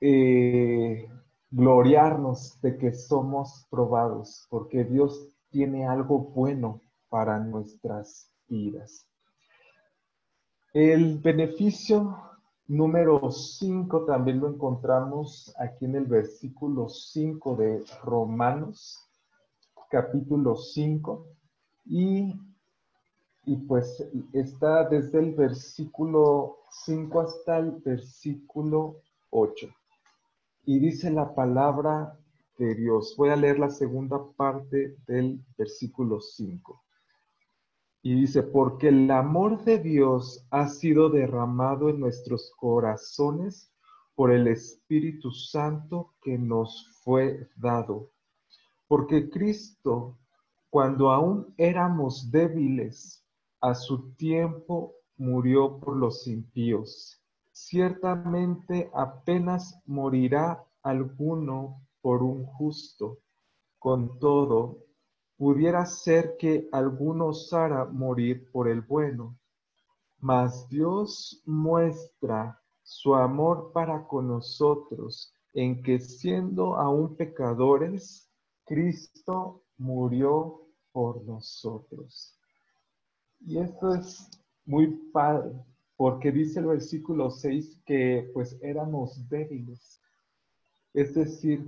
eh, 0.00 1.08
gloriarnos 1.50 2.60
de 2.62 2.78
que 2.78 2.92
somos 2.92 3.66
probados, 3.70 4.46
porque 4.48 4.84
Dios 4.84 5.28
tiene 5.50 5.86
algo 5.86 6.18
bueno 6.18 6.80
para 7.08 7.38
nuestras 7.38 8.32
vidas. 8.48 9.06
El 10.72 11.18
beneficio 11.18 12.31
número 12.76 13.30
5 13.30 14.04
también 14.04 14.40
lo 14.40 14.48
encontramos 14.48 15.54
aquí 15.58 15.84
en 15.84 15.96
el 15.96 16.06
versículo 16.06 16.88
5 16.88 17.56
de 17.56 17.84
Romanos, 18.02 18.98
capítulo 19.90 20.56
5, 20.56 21.26
y 21.86 22.34
y 23.44 23.56
pues 23.56 24.04
está 24.32 24.88
desde 24.88 25.18
el 25.18 25.34
versículo 25.34 26.58
5 26.70 27.20
hasta 27.20 27.58
el 27.58 27.72
versículo 27.72 29.00
8. 29.30 29.68
Y 30.64 30.78
dice 30.78 31.10
la 31.10 31.34
palabra 31.34 32.16
de 32.58 32.74
Dios. 32.74 33.14
Voy 33.16 33.30
a 33.30 33.36
leer 33.36 33.58
la 33.58 33.70
segunda 33.70 34.22
parte 34.36 34.96
del 35.06 35.44
versículo 35.58 36.20
5. 36.20 36.81
Y 38.02 38.14
dice, 38.14 38.42
porque 38.42 38.88
el 38.88 39.10
amor 39.10 39.62
de 39.64 39.78
Dios 39.78 40.44
ha 40.50 40.68
sido 40.68 41.08
derramado 41.08 41.88
en 41.88 42.00
nuestros 42.00 42.52
corazones 42.56 43.72
por 44.14 44.32
el 44.32 44.48
Espíritu 44.48 45.30
Santo 45.30 46.14
que 46.20 46.36
nos 46.36 47.00
fue 47.04 47.48
dado. 47.56 48.10
Porque 48.88 49.30
Cristo, 49.30 50.18
cuando 50.68 51.10
aún 51.10 51.54
éramos 51.56 52.30
débiles, 52.30 53.24
a 53.60 53.74
su 53.74 54.12
tiempo 54.14 54.94
murió 55.16 55.78
por 55.78 55.96
los 55.96 56.26
impíos. 56.26 57.22
Ciertamente 57.52 58.90
apenas 58.92 59.80
morirá 59.86 60.64
alguno 60.82 61.80
por 62.00 62.22
un 62.22 62.44
justo. 62.44 63.18
Con 63.78 64.18
todo, 64.18 64.78
pudiera 65.42 65.84
ser 65.84 66.36
que 66.36 66.68
alguno 66.70 67.26
osara 67.26 67.84
morir 67.86 68.48
por 68.52 68.68
el 68.68 68.80
bueno. 68.80 69.36
Mas 70.20 70.68
Dios 70.68 71.42
muestra 71.44 72.62
su 72.84 73.16
amor 73.16 73.72
para 73.72 74.06
con 74.06 74.28
nosotros 74.28 75.34
en 75.52 75.82
que 75.82 75.98
siendo 75.98 76.76
aún 76.76 77.16
pecadores, 77.16 78.30
Cristo 78.64 79.64
murió 79.78 80.60
por 80.92 81.24
nosotros. 81.24 82.38
Y 83.40 83.58
esto 83.58 83.96
es 83.96 84.30
muy 84.64 84.86
padre, 85.12 85.54
porque 85.96 86.30
dice 86.30 86.60
el 86.60 86.66
versículo 86.66 87.32
6 87.32 87.82
que 87.84 88.30
pues 88.32 88.56
éramos 88.62 89.28
débiles. 89.28 90.00
Es 90.94 91.14
decir, 91.14 91.64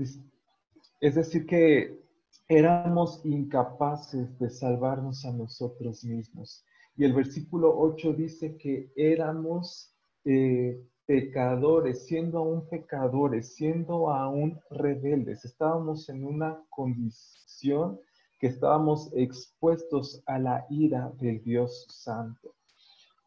es 1.00 1.14
decir 1.16 1.44
que 1.44 2.03
éramos 2.48 3.24
incapaces 3.24 4.38
de 4.38 4.50
salvarnos 4.50 5.24
a 5.24 5.32
nosotros 5.32 6.04
mismos. 6.04 6.64
Y 6.96 7.04
el 7.04 7.12
versículo 7.12 7.76
8 7.76 8.12
dice 8.12 8.56
que 8.56 8.92
éramos 8.96 9.92
eh, 10.24 10.80
pecadores, 11.06 12.06
siendo 12.06 12.38
aún 12.38 12.68
pecadores, 12.68 13.54
siendo 13.54 14.10
aún 14.10 14.60
rebeldes. 14.70 15.44
Estábamos 15.44 16.08
en 16.08 16.24
una 16.24 16.62
condición 16.70 17.98
que 18.38 18.46
estábamos 18.48 19.10
expuestos 19.14 20.22
a 20.26 20.38
la 20.38 20.66
ira 20.70 21.12
del 21.18 21.42
Dios 21.42 21.86
Santo. 21.90 22.54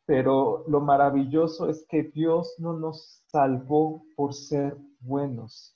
Pero 0.06 0.64
lo 0.68 0.80
maravilloso 0.80 1.70
es 1.70 1.86
que 1.90 2.04
Dios 2.04 2.56
no 2.60 2.74
nos 2.74 3.24
salvó 3.28 4.06
por 4.16 4.34
ser 4.34 4.78
buenos, 5.02 5.76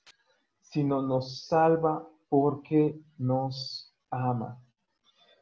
sino 0.61 1.01
nos 1.01 1.45
salva 1.45 2.07
porque 2.31 2.97
nos 3.17 3.93
ama. 4.09 4.57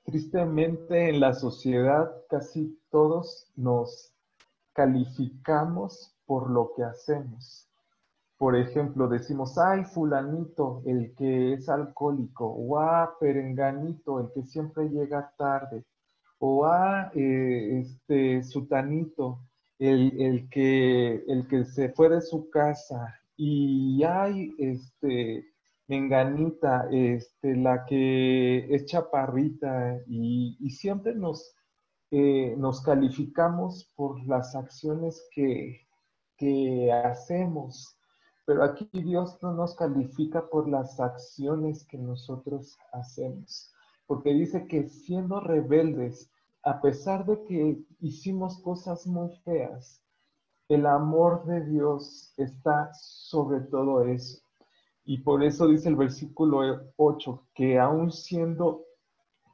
Tristemente 0.05 1.09
en 1.09 1.19
la 1.19 1.35
sociedad 1.35 2.11
casi 2.27 2.81
todos 2.89 3.47
nos 3.55 4.11
calificamos 4.73 6.15
por 6.25 6.49
lo 6.49 6.73
que 6.75 6.83
hacemos. 6.83 7.69
Por 8.39 8.55
ejemplo, 8.55 9.07
decimos, 9.07 9.59
ay, 9.59 9.83
fulanito, 9.85 10.81
el 10.83 11.13
que 11.13 11.53
es 11.53 11.69
alcohólico, 11.69 12.47
o 12.47 12.79
ah, 12.79 13.15
perenganito, 13.19 14.19
el 14.21 14.31
que 14.33 14.41
siempre 14.41 14.89
llega 14.89 15.31
tarde, 15.37 15.85
o 16.39 16.65
ah, 16.65 17.11
eh, 17.13 17.81
este, 17.81 18.41
sutanito, 18.41 19.41
el, 19.77 20.19
el, 20.19 20.49
que, 20.49 21.23
el 21.27 21.47
que 21.47 21.65
se 21.65 21.89
fue 21.89 22.09
de 22.09 22.21
su 22.21 22.49
casa, 22.49 23.15
y 23.37 24.01
ay, 24.03 24.55
este, 24.57 25.45
menganita, 25.89 26.87
este, 26.91 27.55
la 27.57 27.83
que 27.85 28.73
es 28.73 28.85
chaparrita, 28.85 29.99
y, 30.07 30.69
siempre 30.69 31.15
nos, 31.15 31.55
eh, 32.11 32.55
nos 32.57 32.81
calificamos 32.81 33.91
por 33.95 34.23
las 34.27 34.55
acciones 34.55 35.27
que, 35.31 35.81
que 36.37 36.91
hacemos. 36.91 37.97
Pero 38.45 38.63
aquí 38.63 38.87
Dios 38.93 39.39
no 39.41 39.53
nos 39.53 39.75
califica 39.75 40.47
por 40.47 40.69
las 40.69 40.99
acciones 40.99 41.85
que 41.85 41.97
nosotros 41.97 42.77
hacemos, 42.93 43.73
porque 44.07 44.33
dice 44.33 44.67
que 44.67 44.87
siendo 44.87 45.39
rebeldes, 45.39 46.31
a 46.63 46.81
pesar 46.81 47.25
de 47.25 47.43
que 47.45 47.83
hicimos 47.99 48.59
cosas 48.61 49.07
muy 49.07 49.35
feas, 49.43 50.03
el 50.67 50.85
amor 50.85 51.45
de 51.45 51.65
Dios 51.65 52.33
está 52.37 52.93
sobre 52.93 53.61
todo 53.61 54.03
eso. 54.03 54.48
Y 55.09 55.17
por 55.17 55.43
eso 55.43 55.67
dice 55.67 55.89
el 55.89 55.95
versículo 55.95 56.83
8, 56.95 57.47
que 57.55 57.79
aún 57.79 58.11
siendo 58.11 58.85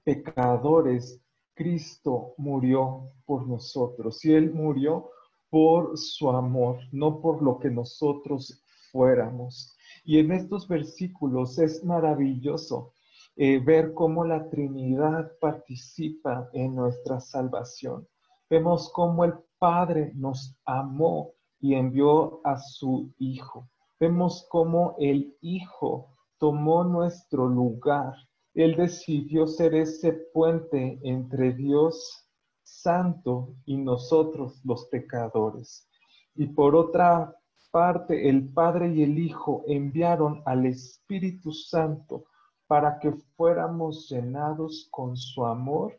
pecadores, 0.04 1.24
Cristo 1.54 2.34
murió 2.36 3.14
por 3.26 3.48
nosotros. 3.48 4.26
Y 4.26 4.34
Él 4.34 4.52
murió 4.54 5.12
por 5.50 5.98
su 5.98 6.30
amor, 6.30 6.80
no 6.92 7.22
por 7.22 7.42
lo 7.42 7.58
que 7.58 7.70
nosotros 7.70 8.62
fuéramos. 8.92 9.74
Y 10.04 10.20
en 10.20 10.34
estos 10.34 10.68
versículos 10.68 11.58
es 11.58 11.86
maravilloso 11.86 12.92
eh, 13.38 13.60
ver 13.60 13.94
cómo 13.94 14.26
la 14.26 14.50
Trinidad 14.50 15.32
participa 15.40 16.50
en 16.52 16.76
nuestra 16.76 17.22
salvación. 17.22 18.06
Vemos 18.50 18.92
cómo 18.92 19.24
el 19.24 19.36
Padre 19.58 20.12
nos 20.16 20.54
amó 20.66 21.32
y 21.62 21.76
envió 21.76 22.42
a 22.44 22.58
su 22.60 23.14
Hijo. 23.20 23.70
Vemos 24.00 24.46
cómo 24.50 24.96
el 25.00 25.38
Hijo 25.42 26.16
tomó 26.38 26.84
nuestro 26.84 27.48
lugar. 27.48 28.14
Él 28.54 28.76
decidió 28.76 29.48
ser 29.48 29.74
ese 29.76 30.14
puente 30.34 31.00
entre 31.04 31.54
Dios 31.54 32.26
Santo 32.64 33.56
y 33.66 33.78
nosotros 33.78 34.60
los 34.66 34.86
pecadores. 34.88 35.88
Y 36.36 36.48
por 36.48 36.76
otra 36.76 37.34
parte 37.72 38.30
el 38.30 38.52
Padre 38.52 38.94
y 38.94 39.04
el 39.04 39.18
Hijo 39.18 39.64
enviaron 39.68 40.42
al 40.46 40.66
Espíritu 40.66 41.54
Santo 41.54 42.26
para 42.68 43.00
que 43.00 43.12
fuéramos 43.38 44.10
llenados 44.10 44.88
con 44.92 45.16
su 45.16 45.46
amor 45.46 45.98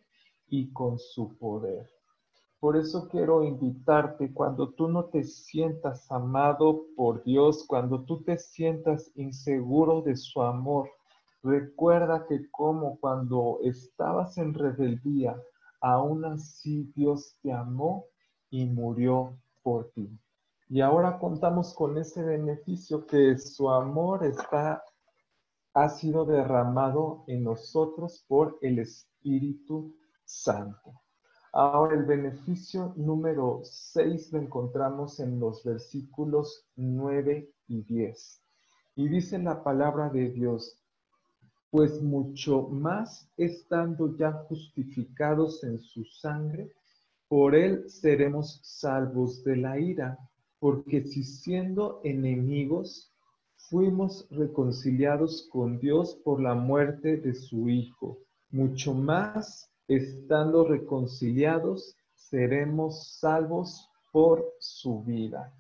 y 0.49 0.73
con 0.73 0.99
su 0.99 1.37
poder. 1.39 1.96
Por 2.67 2.77
eso 2.77 3.07
quiero 3.09 3.45
invitarte 3.45 4.35
cuando 4.35 4.71
tú 4.71 4.89
no 4.89 5.05
te 5.05 5.23
sientas 5.23 6.11
amado 6.11 6.87
por 6.97 7.23
Dios, 7.23 7.65
cuando 7.65 8.03
tú 8.03 8.25
te 8.25 8.39
sientas 8.39 9.13
inseguro 9.15 10.03
de 10.03 10.17
su 10.17 10.43
amor, 10.43 10.91
Recuerda 11.45 12.27
que 12.27 12.51
como 12.51 12.99
cuando 12.99 13.61
estabas 13.63 14.37
en 14.37 14.53
rebeldía, 14.53 15.41
aún 15.81 16.25
así 16.25 16.91
Dios 16.97 17.39
te 17.41 17.53
amó 17.53 18.07
y 18.51 18.67
murió 18.67 19.39
por 19.63 19.93
ti. 19.93 20.11
Y 20.69 20.81
ahora 20.81 21.21
contamos 21.21 21.73
con 21.73 21.97
ese 21.99 22.25
beneficio 22.25 23.07
que 23.07 23.39
su 23.39 23.71
amor 23.71 24.25
está 24.25 24.83
ha 25.73 25.89
sido 25.89 26.25
derramado 26.25 27.23
en 27.29 27.45
nosotros 27.45 28.25
por 28.27 28.59
el 28.61 28.81
Espíritu 28.81 29.95
Santo. 30.25 31.06
Ahora 31.59 31.97
el 31.97 32.05
beneficio 32.05 32.93
número 32.97 33.63
6 33.65 34.31
lo 34.31 34.41
encontramos 34.41 35.21
en 35.21 35.41
los 35.41 35.65
versículos 35.65 36.67
9 36.77 37.51
y 37.69 37.81
10. 37.81 38.43
Y 38.97 39.09
dice 39.09 39.39
la 39.39 39.65
palabra 39.65 40.11
de 40.11 40.29
Dios, 40.29 40.79
pues 41.71 42.03
mucho 42.03 42.69
más 42.69 43.31
estando 43.39 44.15
ya 44.19 44.33
justificados 44.33 45.65
en 45.65 45.81
su 45.81 46.05
sangre, 46.05 46.71
por 47.27 47.55
él 47.55 47.89
seremos 47.89 48.61
salvos 48.63 49.43
de 49.43 49.57
la 49.57 49.81
ira, 49.81 50.19
porque 50.59 51.05
si 51.07 51.25
siendo 51.25 52.03
enemigos, 52.05 53.15
fuimos 53.57 54.29
reconciliados 54.29 55.49
con 55.51 55.79
Dios 55.79 56.17
por 56.23 56.39
la 56.39 56.55
muerte 56.55 57.17
de 57.17 57.35
su 57.35 57.71
Hijo, 57.71 58.19
mucho 58.51 58.93
más 58.93 59.71
estando 59.89 60.65
reconciliados, 60.65 61.97
seremos 62.15 63.19
salvos 63.19 63.89
por 64.13 64.45
su 64.59 65.03
vida. 65.03 65.53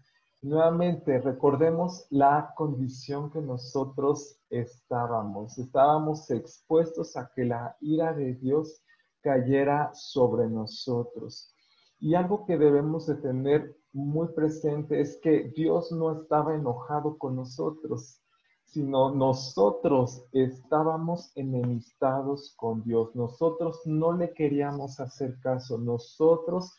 Nuevamente, 0.42 1.18
recordemos 1.20 2.06
la 2.10 2.52
condición 2.56 3.30
que 3.30 3.40
nosotros 3.40 4.38
estábamos. 4.50 5.58
Estábamos 5.58 6.30
expuestos 6.30 7.16
a 7.16 7.30
que 7.34 7.44
la 7.44 7.76
ira 7.80 8.12
de 8.12 8.34
Dios 8.34 8.82
cayera 9.22 9.90
sobre 9.92 10.48
nosotros. 10.48 11.52
Y 11.98 12.14
algo 12.14 12.44
que 12.46 12.58
debemos 12.58 13.06
de 13.06 13.16
tener 13.16 13.76
muy 13.92 14.28
presente 14.28 15.00
es 15.00 15.18
que 15.22 15.52
Dios 15.56 15.90
no 15.90 16.20
estaba 16.20 16.54
enojado 16.54 17.16
con 17.18 17.34
nosotros, 17.34 18.20
sino 18.66 19.14
nosotros 19.14 20.24
estábamos 20.32 21.32
enemistados 21.34 22.54
con 22.56 22.82
Dios. 22.82 23.14
Nosotros 23.14 23.80
no 23.86 24.12
le 24.12 24.34
queríamos 24.34 25.00
hacer 25.00 25.38
caso, 25.40 25.78
nosotros 25.78 26.76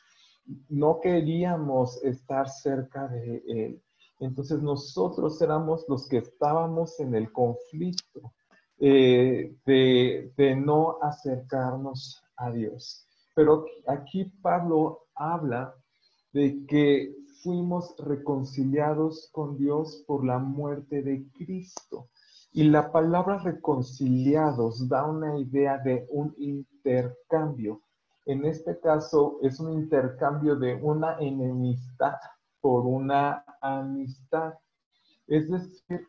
no 0.70 1.00
queríamos 1.00 2.04
estar 2.04 2.50
cerca 2.50 3.08
de 3.08 3.44
Él. 3.48 3.84
Entonces 4.20 4.62
nosotros 4.62 5.42
éramos 5.42 5.86
los 5.88 6.08
que 6.08 6.18
estábamos 6.18 7.00
en 7.00 7.16
el 7.16 7.32
conflicto 7.32 8.34
eh, 8.80 9.56
de, 9.66 10.34
de 10.36 10.56
no 10.56 10.98
acercarnos 11.02 12.22
a 12.36 12.52
Dios. 12.52 13.08
Pero 13.36 13.66
aquí 13.88 14.26
Pablo 14.42 15.08
habla 15.16 15.74
de 16.34 16.66
que 16.68 17.16
fuimos 17.48 17.96
reconciliados 17.98 19.30
con 19.32 19.56
Dios 19.56 20.04
por 20.06 20.26
la 20.26 20.38
muerte 20.38 21.02
de 21.02 21.26
Cristo. 21.32 22.10
Y 22.52 22.66
la 22.66 22.92
palabra 22.92 23.38
reconciliados 23.38 24.90
da 24.90 25.06
una 25.06 25.40
idea 25.40 25.78
de 25.78 26.06
un 26.10 26.36
intercambio. 26.38 27.82
En 28.26 28.44
este 28.44 28.78
caso 28.82 29.40
es 29.42 29.62
un 29.62 29.72
intercambio 29.72 30.58
de 30.58 30.76
una 30.76 31.18
enemistad 31.20 32.18
por 32.60 32.86
una 32.86 33.46
amistad. 33.62 34.56
Es 35.26 35.50
decir, 35.50 36.06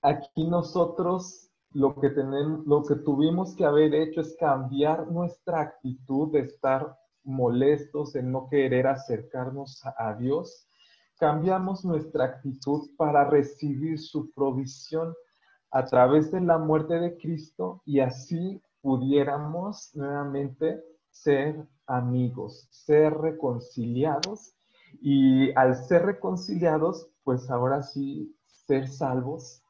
aquí 0.00 0.46
nosotros 0.46 1.50
lo 1.72 2.00
que 2.00 2.08
tenemos, 2.08 2.64
lo 2.66 2.82
que 2.82 2.94
tuvimos 2.94 3.54
que 3.54 3.66
haber 3.66 3.94
hecho 3.94 4.22
es 4.22 4.34
cambiar 4.40 5.06
nuestra 5.12 5.60
actitud 5.60 6.32
de 6.32 6.40
estar 6.40 6.96
molestos, 7.26 8.14
en 8.14 8.32
no 8.32 8.48
querer 8.48 8.86
acercarnos 8.86 9.82
a 9.84 10.14
Dios, 10.14 10.68
cambiamos 11.18 11.84
nuestra 11.84 12.24
actitud 12.24 12.88
para 12.96 13.24
recibir 13.24 13.98
su 13.98 14.30
provisión 14.30 15.14
a 15.70 15.84
través 15.84 16.30
de 16.30 16.40
la 16.40 16.58
muerte 16.58 16.98
de 17.00 17.16
Cristo 17.16 17.82
y 17.84 18.00
así 18.00 18.62
pudiéramos 18.80 19.90
nuevamente 19.94 20.82
ser 21.10 21.66
amigos, 21.86 22.68
ser 22.70 23.14
reconciliados 23.14 24.54
y 25.00 25.52
al 25.52 25.74
ser 25.74 26.06
reconciliados, 26.06 27.08
pues 27.24 27.50
ahora 27.50 27.82
sí 27.82 28.34
ser 28.46 28.88
salvos 28.88 29.62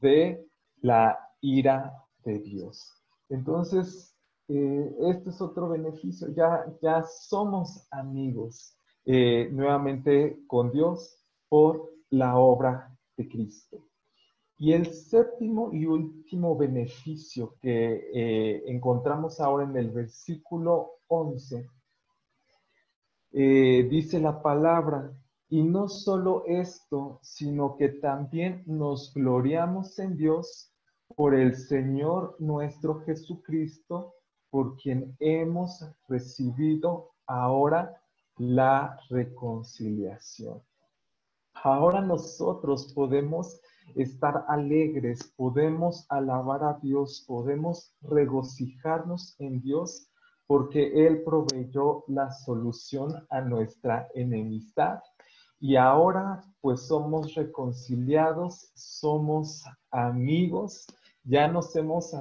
de 0.00 0.46
la 0.80 1.18
ira 1.40 1.92
de 2.24 2.38
Dios. 2.38 2.94
Entonces, 3.28 4.09
eh, 4.52 4.96
este 5.02 5.30
es 5.30 5.40
otro 5.40 5.68
beneficio, 5.68 6.26
ya, 6.34 6.66
ya 6.82 7.04
somos 7.04 7.86
amigos 7.92 8.76
eh, 9.04 9.48
nuevamente 9.52 10.40
con 10.48 10.72
Dios 10.72 11.20
por 11.48 11.88
la 12.10 12.36
obra 12.36 12.92
de 13.16 13.28
Cristo. 13.28 13.78
Y 14.58 14.72
el 14.72 14.86
séptimo 14.86 15.72
y 15.72 15.86
último 15.86 16.56
beneficio 16.56 17.54
que 17.60 18.10
eh, 18.12 18.64
encontramos 18.66 19.38
ahora 19.38 19.62
en 19.66 19.76
el 19.76 19.92
versículo 19.92 20.94
11, 21.06 21.68
dice 23.30 24.18
la 24.18 24.42
palabra, 24.42 25.12
y 25.48 25.62
no 25.62 25.88
solo 25.88 26.42
esto, 26.46 27.20
sino 27.22 27.76
que 27.76 27.88
también 27.88 28.64
nos 28.66 29.14
gloriamos 29.14 29.96
en 30.00 30.16
Dios 30.16 30.72
por 31.14 31.36
el 31.36 31.54
Señor 31.54 32.34
nuestro 32.40 33.00
Jesucristo, 33.02 34.14
por 34.50 34.76
quien 34.76 35.16
hemos 35.20 35.84
recibido 36.08 37.10
ahora 37.26 38.00
la 38.36 38.98
reconciliación. 39.08 40.62
Ahora 41.54 42.00
nosotros 42.00 42.92
podemos 42.94 43.60
estar 43.94 44.44
alegres, 44.48 45.32
podemos 45.36 46.06
alabar 46.08 46.64
a 46.64 46.78
Dios, 46.82 47.24
podemos 47.26 47.94
regocijarnos 48.02 49.36
en 49.38 49.60
Dios 49.60 50.08
porque 50.46 51.06
Él 51.06 51.22
proveyó 51.22 52.04
la 52.08 52.30
solución 52.32 53.26
a 53.30 53.40
nuestra 53.40 54.08
enemistad 54.14 55.00
y 55.60 55.76
ahora 55.76 56.42
pues 56.60 56.86
somos 56.86 57.34
reconciliados, 57.34 58.72
somos 58.74 59.62
amigos 59.90 60.86
ya 61.24 61.48
nos 61.48 61.74
hemos, 61.76 62.12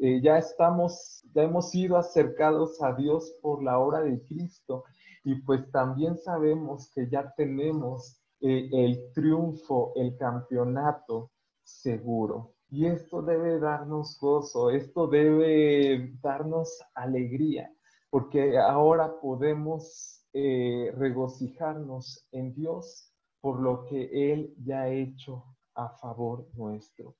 eh, 0.00 0.20
ya 0.22 0.38
estamos, 0.38 1.22
ya 1.34 1.42
hemos 1.42 1.70
sido 1.70 1.96
acercados 1.96 2.82
a 2.82 2.94
Dios 2.94 3.34
por 3.42 3.62
la 3.62 3.78
obra 3.78 4.00
de 4.00 4.22
Cristo 4.24 4.84
y 5.24 5.34
pues 5.42 5.70
también 5.70 6.16
sabemos 6.16 6.90
que 6.94 7.08
ya 7.08 7.32
tenemos 7.36 8.20
eh, 8.40 8.68
el 8.72 9.12
triunfo, 9.12 9.92
el 9.96 10.16
campeonato 10.16 11.30
seguro. 11.62 12.54
Y 12.68 12.86
esto 12.86 13.22
debe 13.22 13.58
darnos 13.58 14.18
gozo, 14.20 14.70
esto 14.70 15.06
debe 15.06 16.12
darnos 16.20 16.80
alegría, 16.94 17.70
porque 18.10 18.58
ahora 18.58 19.20
podemos 19.20 20.24
eh, 20.32 20.92
regocijarnos 20.96 22.26
en 22.32 22.54
Dios 22.54 23.12
por 23.40 23.60
lo 23.60 23.84
que 23.86 24.32
Él 24.32 24.54
ya 24.64 24.82
ha 24.82 24.88
hecho 24.88 25.44
a 25.74 25.90
favor 25.90 26.48
nuestro. 26.54 27.14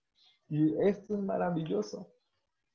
Y 0.48 0.76
esto 0.80 1.14
es 1.14 1.20
maravilloso, 1.20 2.12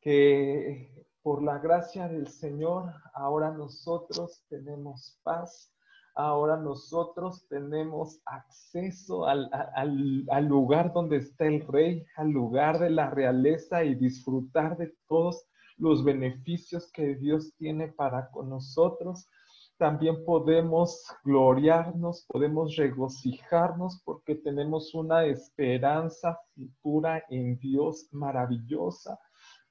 que 0.02 1.06
por 1.22 1.44
la 1.44 1.60
gracia 1.60 2.08
del 2.08 2.28
Señor 2.28 2.92
ahora 3.14 3.52
nosotros 3.52 4.44
tenemos 4.50 5.20
paz, 5.24 5.74
ahora 6.16 6.58
nosotros 6.58 7.48
tenemos 7.48 8.22
acceso 8.26 9.26
al, 9.26 9.50
al, 9.54 10.46
lugar 10.46 10.92
donde 10.94 11.18
está 11.18 11.46
el 11.46 11.66
rey, 11.68 12.06
al 12.18 12.32
lugar 12.32 12.80
de 12.80 12.90
la 12.90 13.10
realeza 13.10 13.84
y 13.84 13.96
disfrutar 13.96 14.78
de 14.78 14.94
todos 15.08 15.48
los 15.78 16.04
beneficios 16.04 16.92
que 16.92 17.16
Dios 17.16 17.54
tiene 17.58 17.88
para 17.88 18.30
con 18.32 18.50
nosotros 18.50 19.30
también 19.82 20.24
podemos 20.26 21.08
gloriarnos, 21.24 22.24
podemos 22.28 22.76
regocijarnos 22.76 24.00
porque 24.06 24.36
tenemos 24.36 24.94
una 24.94 25.26
esperanza 25.26 26.40
futura 26.54 27.24
en 27.30 27.58
Dios 27.58 28.08
maravillosa. 28.12 29.20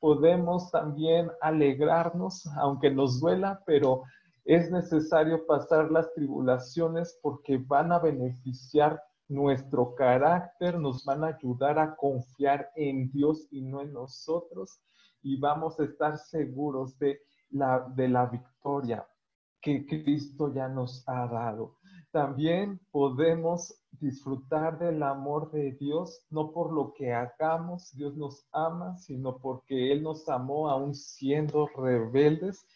Podemos 0.01 0.68
también 0.73 1.31
alegrarnos, 1.40 2.44
aunque 2.57 2.90
nos 2.90 3.20
duela, 3.20 3.62
pero 3.64 4.03
es 4.44 4.68
necesario 4.73 5.46
pasar 5.46 5.92
las 5.92 6.12
tribulaciones 6.12 7.16
porque 7.23 7.59
van 7.59 7.92
a 7.92 8.01
beneficiar 8.01 9.01
nuestro 9.29 9.94
carácter, 9.94 10.77
nos 10.77 11.05
van 11.05 11.23
a 11.23 11.29
ayudar 11.29 11.79
a 11.79 11.94
confiar 11.94 12.68
en 12.75 13.12
Dios 13.12 13.46
y 13.53 13.62
no 13.62 13.81
en 13.81 13.92
nosotros 13.92 14.81
y 15.23 15.38
vamos 15.38 15.79
a 15.79 15.85
estar 15.85 16.18
seguros 16.18 16.99
de 16.99 17.20
la, 17.51 17.87
de 17.94 18.09
la 18.09 18.27
victoria 18.27 19.07
que 19.61 19.87
Cristo 19.87 20.53
ya 20.53 20.68
nos 20.68 21.05
ha 21.07 21.27
dado. 21.27 21.77
también 22.12 22.81
podemos 22.90 23.73
disfrutar 24.01 24.79
del 24.79 25.03
amor 25.03 25.53
de 25.53 25.73
Dios, 25.73 26.25
no 26.31 26.51
por 26.51 26.73
lo 26.73 26.92
que 26.92 27.12
hagamos, 27.12 27.94
Dios 27.94 28.16
nos 28.16 28.49
ama, 28.53 28.96
sino 28.96 29.38
porque 29.38 29.92
Él 29.92 30.03
nos 30.03 30.29
amó 30.29 30.68
aún 30.68 30.94
siendo 30.94 31.68
rebeldes 31.68 32.66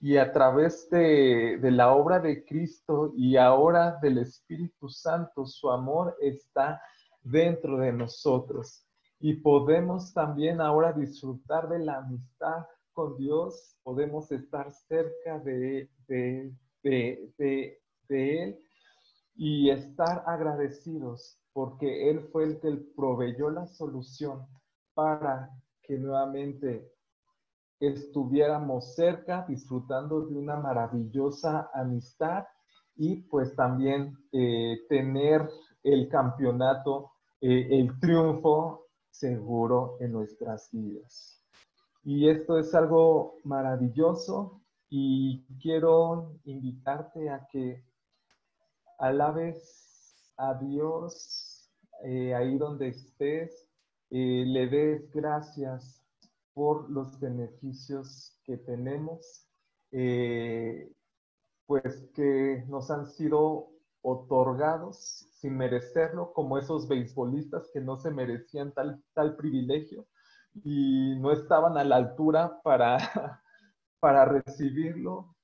y 0.00 0.16
a 0.16 0.32
través 0.32 0.88
de, 0.90 1.58
de, 1.60 1.70
la 1.70 1.92
obra 1.92 2.20
de 2.20 2.44
Cristo 2.44 3.12
y 3.16 3.36
ahora 3.36 3.98
del 4.02 4.18
Espíritu 4.18 4.88
Santo, 4.88 5.46
su 5.46 5.70
amor 5.70 6.14
está 6.20 6.80
dentro 7.22 7.78
de 7.78 7.92
nosotros. 7.92 8.86
Y 9.18 9.34
podemos 9.34 10.12
también 10.12 10.60
ahora 10.60 10.92
disfrutar 10.92 11.68
de 11.68 11.78
la 11.78 11.96
amistad 11.96 12.66
con 12.94 13.16
Dios, 13.16 13.76
podemos 13.82 14.30
estar 14.32 14.70
cerca 14.72 15.38
de, 15.40 15.90
de, 16.08 16.52
de 18.08 18.42
Él 18.42 18.58
y 19.34 19.70
estar 19.70 20.22
agradecidos 20.26 21.38
porque 21.54 22.10
Él 22.10 22.20
fue 22.32 22.44
el 22.44 22.60
que 22.60 22.76
proveyó 22.96 23.48
la 23.48 23.66
solución 23.66 24.46
para 24.92 25.50
que 25.82 25.96
nuevamente 25.96 26.90
estuviéramos 27.80 28.94
cerca, 28.94 29.46
disfrutando 29.48 30.26
de 30.26 30.36
una 30.36 30.56
maravillosa 30.56 31.70
amistad 31.72 32.44
y 32.96 33.22
pues 33.22 33.54
también 33.54 34.16
eh, 34.32 34.78
tener 34.88 35.48
el 35.82 36.08
campeonato, 36.08 37.12
eh, 37.40 37.68
el 37.70 37.98
triunfo 38.00 38.86
seguro 39.10 39.96
en 40.00 40.12
nuestras 40.12 40.70
vidas. 40.72 41.43
Y 42.04 42.28
esto 42.28 42.58
es 42.58 42.74
algo 42.74 43.40
maravilloso 43.44 44.60
y 44.90 45.42
quiero 45.60 46.38
invitarte 46.44 47.30
a 47.30 47.46
que 47.50 47.82
alabes 48.98 50.32
a 50.36 50.52
Dios 50.54 51.70
eh, 52.04 52.34
ahí 52.34 52.58
donde 52.58 52.88
estés, 52.88 53.66
eh, 54.10 54.44
le 54.46 54.68
des 54.68 55.10
gracias 55.10 56.04
por 56.52 56.90
los 56.90 57.18
beneficios 57.18 58.38
que 58.44 58.58
tenemos, 58.58 59.48
eh, 59.90 60.92
pues 61.66 62.06
que 62.14 62.64
nos 62.68 62.90
han 62.90 63.06
sido 63.06 63.70
otorgados 64.02 65.26
sin 65.32 65.56
merecerlo, 65.56 66.34
como 66.34 66.58
esos 66.58 66.86
beisbolistas 66.86 67.70
que 67.72 67.80
no 67.80 67.96
se 67.96 68.10
merecían 68.10 68.72
tal, 68.72 69.02
tal 69.14 69.36
privilegio 69.36 70.06
y 70.62 71.16
no 71.18 71.32
estaban 71.32 71.76
a 71.76 71.84
la 71.84 71.96
altura 71.96 72.60
para, 72.62 72.98
para 74.00 74.24
recibirlo. 74.24 75.34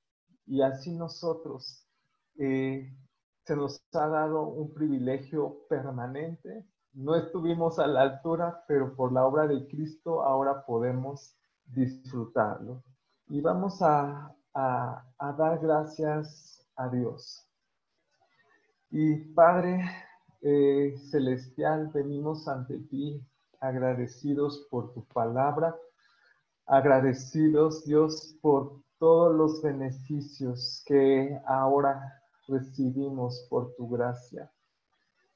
Y 0.45 0.61
así 0.61 0.91
nosotros, 0.91 1.87
se 2.35 3.55
nos 3.55 3.81
ha 3.93 4.07
dado 4.07 4.43
un 4.43 4.73
privilegio 4.73 5.65
permanente. 5.69 6.65
No 6.93 7.15
estuvimos 7.15 7.79
a 7.79 7.87
la 7.87 8.01
altura, 8.01 8.63
pero 8.67 8.95
por 8.95 9.13
la 9.13 9.25
obra 9.25 9.47
de 9.47 9.67
Cristo 9.67 10.23
ahora 10.23 10.65
podemos 10.65 11.35
disfrutarlo. 11.65 12.83
Y 13.29 13.41
vamos 13.41 13.81
a, 13.81 14.35
dar 14.53 15.59
gracias 15.59 16.67
a 16.75 16.89
Dios. 16.89 17.47
Y 18.89 19.15
Padre 19.33 19.85
eh, 20.41 20.95
Celestial, 21.09 21.91
venimos 21.93 22.47
ante 22.49 22.77
ti 22.79 23.25
agradecidos 23.61 24.67
por 24.69 24.91
tu 24.93 25.05
palabra, 25.05 25.75
agradecidos 26.65 27.85
Dios 27.85 28.35
por 28.41 28.81
todos 28.97 29.33
los 29.35 29.61
beneficios 29.61 30.83
que 30.85 31.39
ahora 31.45 32.21
recibimos 32.47 33.47
por 33.49 33.73
tu 33.75 33.87
gracia. 33.87 34.51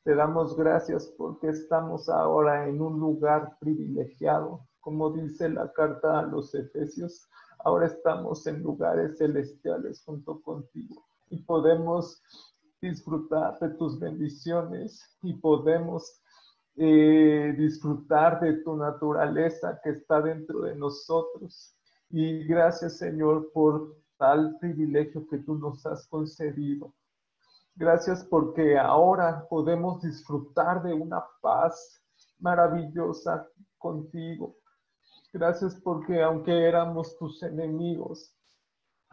Te 0.04 0.14
damos 0.14 0.56
gracias 0.56 1.08
porque 1.18 1.50
estamos 1.50 2.10
ahora 2.10 2.68
en 2.68 2.82
un 2.82 3.00
lugar 3.00 3.58
privilegiado, 3.60 4.68
como 4.82 5.12
dice 5.12 5.50
la 5.50 5.72
carta 5.72 6.20
a 6.20 6.24
los 6.24 6.54
Efesios. 6.54 7.28
Ahora 7.60 7.88
estamos 7.88 8.46
en 8.46 8.62
lugares 8.62 9.18
celestiales 9.18 10.04
junto 10.04 10.42
contigo 10.42 11.04
y 11.30 11.42
podemos 11.42 12.22
disfrutar 12.82 13.58
de 13.60 13.70
tus 13.70 14.00
bendiciones 14.00 15.02
y 15.24 15.34
podemos 15.34 16.22
eh, 16.78 17.56
disfrutar 17.58 18.40
de 18.40 18.54
tu 18.64 18.76
naturaleza 18.76 19.80
que 19.84 19.92
está 19.92 20.22
dentro 20.22 20.62
de 20.62 20.76
nosotros. 20.76 21.76
Y 22.10 22.46
gracias 22.46 22.98
Señor 22.98 23.52
por 23.54 23.96
tal 24.18 24.58
privilegio 24.60 25.28
que 25.28 25.40
tú 25.40 25.56
nos 25.56 25.86
has 25.86 26.08
concedido. 26.08 26.94
Gracias 27.76 28.24
porque 28.24 28.78
ahora 28.78 29.46
podemos 29.50 30.02
disfrutar 30.02 30.82
de 30.84 30.94
una 30.94 31.24
paz 31.42 32.02
maravillosa 32.40 33.48
contigo. 33.78 34.56
Gracias 35.34 35.76
porque 35.84 36.22
aunque 36.22 36.52
éramos 36.52 37.18
tus 37.18 37.44
enemigos, 37.44 38.34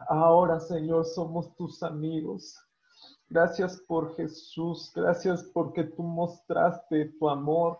ahora 0.07 0.59
Señor 0.59 1.05
somos 1.05 1.53
tus 1.55 1.83
amigos. 1.83 2.57
Gracias 3.33 3.83
por 3.87 4.15
Jesús, 4.15 4.91
gracias 4.95 5.49
porque 5.55 5.85
tú 5.85 6.03
mostraste 6.03 7.15
tu 7.17 7.27
amor 7.27 7.79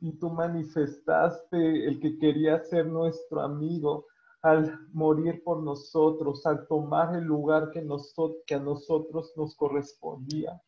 y 0.00 0.18
tú 0.18 0.30
manifestaste 0.30 1.86
el 1.86 2.00
que 2.00 2.18
quería 2.18 2.58
ser 2.60 2.86
nuestro 2.86 3.42
amigo 3.42 4.06
al 4.40 4.74
morir 4.94 5.42
por 5.44 5.62
nosotros, 5.62 6.46
al 6.46 6.66
tomar 6.68 7.14
el 7.16 7.24
lugar 7.24 7.70
que, 7.70 7.80
a 7.80 8.58
nosotros 8.58 9.34
nos 9.36 9.54
correspondía. 9.56 10.58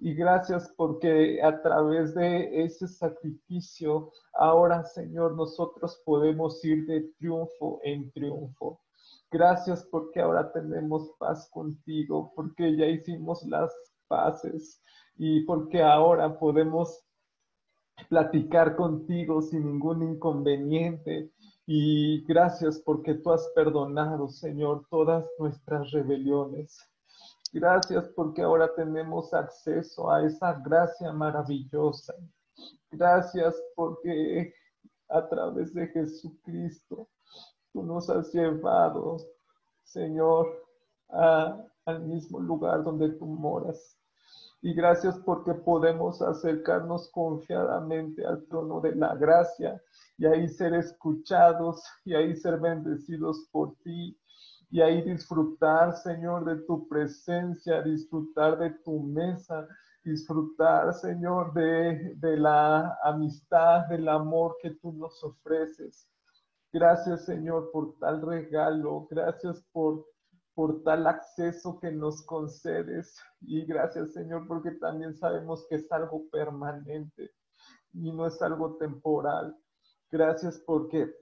Y 0.00 0.14
gracias 0.14 0.72
porque 0.74 1.42
a 1.42 1.60
través 1.60 2.14
de 2.14 2.64
ese 2.64 2.88
sacrificio, 2.88 4.10
ahora 4.32 4.84
Señor, 4.84 5.36
nosotros 5.36 6.00
podemos 6.06 6.64
ir 6.64 6.86
de 6.86 7.12
triunfo 7.18 7.78
en 7.82 8.10
triunfo. 8.12 8.80
Gracias 9.32 9.88
porque 9.90 10.20
ahora 10.20 10.52
tenemos 10.52 11.10
paz 11.18 11.48
contigo, 11.50 12.34
porque 12.36 12.76
ya 12.76 12.84
hicimos 12.84 13.42
las 13.44 13.72
paces 14.06 14.82
y 15.16 15.40
porque 15.46 15.82
ahora 15.82 16.38
podemos 16.38 17.02
platicar 18.10 18.76
contigo 18.76 19.40
sin 19.40 19.64
ningún 19.64 20.02
inconveniente 20.02 21.30
y 21.64 22.22
gracias 22.24 22.82
porque 22.84 23.14
tú 23.14 23.30
has 23.30 23.48
perdonado, 23.54 24.28
Señor, 24.28 24.86
todas 24.90 25.24
nuestras 25.38 25.90
rebeliones. 25.92 26.78
Gracias 27.54 28.10
porque 28.14 28.42
ahora 28.42 28.74
tenemos 28.74 29.32
acceso 29.32 30.10
a 30.10 30.26
esa 30.26 30.60
gracia 30.60 31.10
maravillosa. 31.10 32.14
Gracias 32.90 33.58
porque 33.74 34.52
a 35.08 35.26
través 35.26 35.72
de 35.72 35.86
Jesucristo 35.88 37.08
tú 37.72 37.82
nos 37.82 38.08
has 38.10 38.32
llevado, 38.32 39.18
Señor, 39.82 40.46
al 41.08 42.02
mismo 42.04 42.40
lugar 42.40 42.82
donde 42.84 43.10
tú 43.10 43.26
moras. 43.26 43.98
Y 44.60 44.74
gracias 44.74 45.18
porque 45.18 45.54
podemos 45.54 46.22
acercarnos 46.22 47.10
confiadamente 47.10 48.24
al 48.24 48.46
trono 48.46 48.80
de 48.80 48.94
la 48.94 49.14
gracia 49.16 49.82
y 50.16 50.26
ahí 50.26 50.48
ser 50.48 50.74
escuchados 50.74 51.82
y 52.04 52.14
ahí 52.14 52.36
ser 52.36 52.60
bendecidos 52.60 53.48
por 53.50 53.74
ti 53.82 54.16
y 54.72 54.80
ahí 54.80 55.02
disfrutar, 55.02 55.94
Señor, 55.96 56.46
de 56.46 56.64
tu 56.64 56.88
presencia, 56.88 57.82
disfrutar 57.82 58.58
de 58.58 58.70
tu 58.70 59.02
mesa, 59.02 59.68
disfrutar, 60.02 60.94
Señor, 60.94 61.52
de, 61.52 62.36
la 62.38 62.98
amistad, 63.04 63.86
del 63.88 64.08
amor 64.08 64.56
que 64.62 64.70
tú 64.70 64.92
nos 64.92 65.22
ofreces. 65.22 66.08
Gracias, 66.72 67.26
Señor, 67.26 67.70
por 67.70 67.98
tal 67.98 68.22
regalo. 68.22 69.06
Gracias 69.10 69.62
por, 69.72 70.06
por 70.54 70.82
tal 70.82 71.06
acceso 71.06 71.78
que 71.78 71.90
nos 71.90 72.22
concedes. 72.24 73.18
Y 73.42 73.64
gracias, 73.66 74.12
Señor, 74.12 74.46
porque 74.48 74.72
también 74.72 75.14
sabemos 75.14 75.66
que 75.68 75.76
es 75.76 75.92
algo 75.92 76.28
permanente 76.30 77.30
y 77.92 78.10
no 78.10 78.26
es 78.26 78.40
algo 78.40 78.76
temporal. 78.76 79.54
Gracias 80.10 80.62
porque 80.66 81.14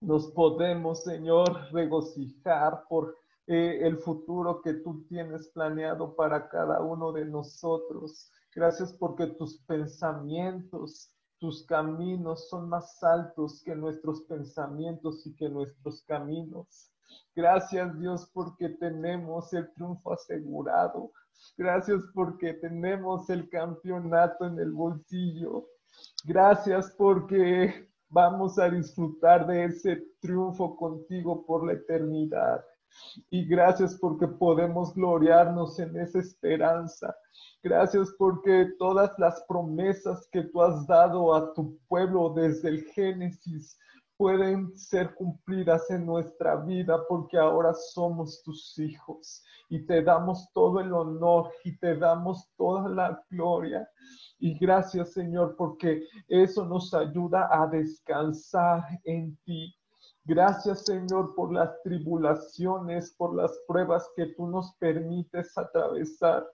nos 0.00 0.30
podemos, 0.32 1.04
Señor, 1.04 1.72
regocijar 1.72 2.84
por 2.88 3.16
eh, 3.46 3.80
el 3.82 3.98
futuro 3.98 4.60
que 4.60 4.74
tú 4.74 5.04
tienes 5.08 5.48
planeado 5.48 6.14
para 6.14 6.48
cada 6.48 6.80
uno 6.80 7.12
de 7.12 7.24
nosotros. 7.24 8.30
Gracias 8.54 8.92
porque 8.92 9.26
tus 9.28 9.62
pensamientos, 9.62 11.12
tus 11.42 11.66
caminos 11.66 12.48
son 12.48 12.68
más 12.68 13.02
altos 13.02 13.64
que 13.64 13.74
nuestros 13.74 14.22
pensamientos 14.22 15.26
y 15.26 15.34
que 15.34 15.48
nuestros 15.48 16.04
caminos. 16.04 16.92
Gracias 17.34 17.98
Dios 17.98 18.30
porque 18.32 18.68
tenemos 18.68 19.52
el 19.52 19.68
triunfo 19.72 20.12
asegurado. 20.12 21.10
Gracias 21.58 22.00
porque 22.14 22.54
tenemos 22.54 23.28
el 23.28 23.50
campeonato 23.50 24.46
en 24.46 24.56
el 24.60 24.70
bolsillo. 24.70 25.66
Gracias 26.24 26.94
porque 26.96 27.88
vamos 28.08 28.56
a 28.60 28.70
disfrutar 28.70 29.44
de 29.48 29.64
ese 29.64 30.00
triunfo 30.20 30.76
contigo 30.76 31.44
por 31.44 31.66
la 31.66 31.72
eternidad. 31.72 32.64
Y 33.30 33.46
gracias 33.46 33.96
porque 34.00 34.26
podemos 34.26 34.94
gloriarnos 34.94 35.78
en 35.78 35.96
esa 35.98 36.18
esperanza. 36.18 37.14
Gracias 37.62 38.12
porque 38.18 38.72
todas 38.78 39.18
las 39.18 39.44
promesas 39.48 40.28
que 40.32 40.42
tú 40.44 40.62
has 40.62 40.86
dado 40.86 41.34
a 41.34 41.52
tu 41.54 41.78
pueblo 41.88 42.32
desde 42.34 42.68
el 42.68 42.84
Génesis 42.94 43.78
pueden 44.16 44.76
ser 44.76 45.14
cumplidas 45.14 45.90
en 45.90 46.06
nuestra 46.06 46.56
vida 46.56 46.96
porque 47.08 47.36
ahora 47.36 47.74
somos 47.74 48.42
tus 48.44 48.78
hijos 48.78 49.42
y 49.68 49.84
te 49.84 50.02
damos 50.02 50.48
todo 50.52 50.80
el 50.80 50.92
honor 50.92 51.50
y 51.64 51.76
te 51.78 51.96
damos 51.96 52.48
toda 52.56 52.88
la 52.88 53.20
gloria. 53.30 53.88
Y 54.38 54.58
gracias 54.58 55.12
Señor 55.12 55.56
porque 55.56 56.02
eso 56.28 56.64
nos 56.66 56.94
ayuda 56.94 57.48
a 57.50 57.66
descansar 57.66 58.84
en 59.04 59.36
ti. 59.44 59.74
Gracias 60.24 60.84
Señor 60.84 61.34
por 61.34 61.52
las 61.52 61.82
tribulaciones, 61.82 63.12
por 63.18 63.34
las 63.34 63.52
pruebas 63.66 64.08
que 64.16 64.26
tú 64.36 64.46
nos 64.46 64.74
permites 64.76 65.56
atravesar. 65.58 66.46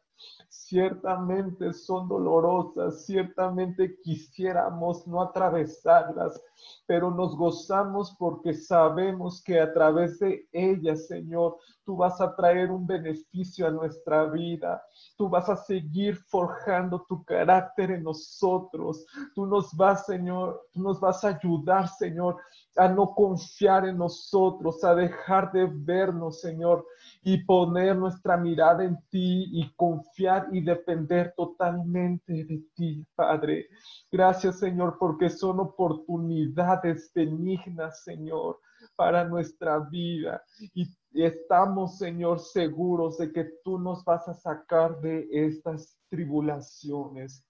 Ciertamente 0.49 1.73
son 1.73 2.09
dolorosas, 2.09 3.07
ciertamente 3.07 3.99
quisiéramos 4.03 5.07
no 5.07 5.23
atravesarlas, 5.23 6.41
pero 6.87 7.11
nos 7.11 7.37
gozamos 7.37 8.15
porque 8.19 8.53
sabemos 8.53 9.43
que 9.43 9.61
a 9.61 9.73
través 9.73 10.19
de 10.19 10.47
ellas, 10.53 11.07
Señor, 11.07 11.57
tú 11.85 11.97
vas 11.97 12.21
a 12.21 12.37
traer 12.37 12.71
un 12.71 12.87
beneficio 12.87 13.67
a 13.67 13.71
nuestra 13.71 14.27
vida. 14.27 14.83
Tú 15.17 15.29
vas 15.31 15.49
a 15.49 15.57
seguir 15.57 16.17
forjando 16.17 17.03
tu 17.09 17.25
carácter 17.25 17.93
en 17.93 18.03
nosotros. 18.03 19.07
Tú 19.35 19.47
nos 19.47 19.75
vas, 19.75 20.05
Señor, 20.05 20.67
tú 20.73 20.83
nos 20.83 21.01
vas 21.01 21.25
a 21.25 21.29
ayudar, 21.29 21.89
Señor, 21.89 22.37
a 22.77 22.89
no 22.89 23.15
confiar 23.15 23.87
en 23.87 23.97
nosotros, 23.97 24.85
a 24.85 24.95
dejar 24.95 25.51
de 25.53 25.67
vernos, 25.67 26.43
Señor, 26.43 26.85
y 27.23 27.45
poner 27.45 27.97
nuestra 27.97 28.37
mirada 28.37 28.85
en 28.85 28.97
ti 29.11 29.49
y 29.53 29.73
confiar 29.75 30.49
y 30.53 30.61
depender 30.63 31.35
totalmente 31.37 32.45
de 32.45 32.63
ti, 32.75 33.07
Padre. 33.15 33.69
Gracias, 34.11 34.59
Señor, 34.59 34.97
porque 34.99 35.29
son 35.29 35.61
oportunidades 35.61 37.11
benignas, 37.15 38.03
Señor, 38.05 38.61
para 38.97 39.25
nuestra 39.25 39.79
vida. 39.79 40.43
Y 40.75 40.89
estamos, 41.13 41.99
Señor, 41.99 42.41
seguros 42.41 43.19
de 43.19 43.33
que 43.33 43.45
tú 43.65 43.79
nos 43.79 44.05
vas 44.05 44.29
a 44.29 44.35
sacar 44.35 45.01
de 45.01 45.27
estas 45.31 45.99
tribulaciones. 46.09 47.45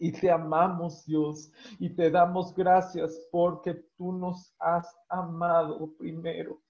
Y 0.00 0.12
te 0.12 0.30
amamos, 0.30 1.04
Dios, 1.06 1.50
y 1.80 1.90
te 1.90 2.10
damos 2.10 2.54
gracias 2.54 3.18
porque 3.32 3.74
tú 3.96 4.12
nos 4.12 4.54
has 4.60 4.86
amado 5.08 5.92
primero. 5.98 6.60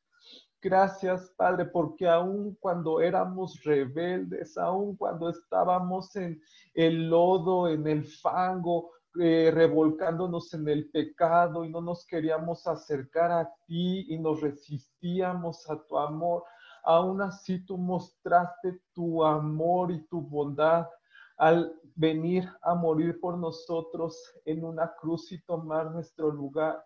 Gracias, 0.60 1.32
Padre, 1.36 1.66
porque 1.66 2.08
aun 2.08 2.56
cuando 2.58 3.00
éramos 3.00 3.62
rebeldes, 3.62 4.58
aun 4.58 4.96
cuando 4.96 5.28
estábamos 5.28 6.16
en 6.16 6.40
el 6.74 7.08
lodo, 7.08 7.68
en 7.68 7.86
el 7.86 8.04
fango, 8.04 8.90
eh, 9.20 9.52
revolcándonos 9.54 10.52
en 10.54 10.68
el 10.68 10.90
pecado 10.90 11.64
y 11.64 11.70
no 11.70 11.80
nos 11.80 12.04
queríamos 12.04 12.66
acercar 12.66 13.30
a 13.30 13.48
ti 13.66 14.06
y 14.08 14.18
nos 14.18 14.40
resistíamos 14.40 15.68
a 15.70 15.80
tu 15.86 15.96
amor, 15.96 16.42
aún 16.82 17.22
así 17.22 17.64
tú 17.64 17.78
mostraste 17.78 18.80
tu 18.92 19.24
amor 19.24 19.92
y 19.92 20.06
tu 20.08 20.20
bondad 20.20 20.88
al 21.36 21.72
venir 21.94 22.48
a 22.62 22.74
morir 22.74 23.20
por 23.20 23.38
nosotros 23.38 24.20
en 24.44 24.64
una 24.64 24.92
cruz 25.00 25.30
y 25.30 25.40
tomar 25.42 25.90
nuestro 25.92 26.30
lugar. 26.30 26.84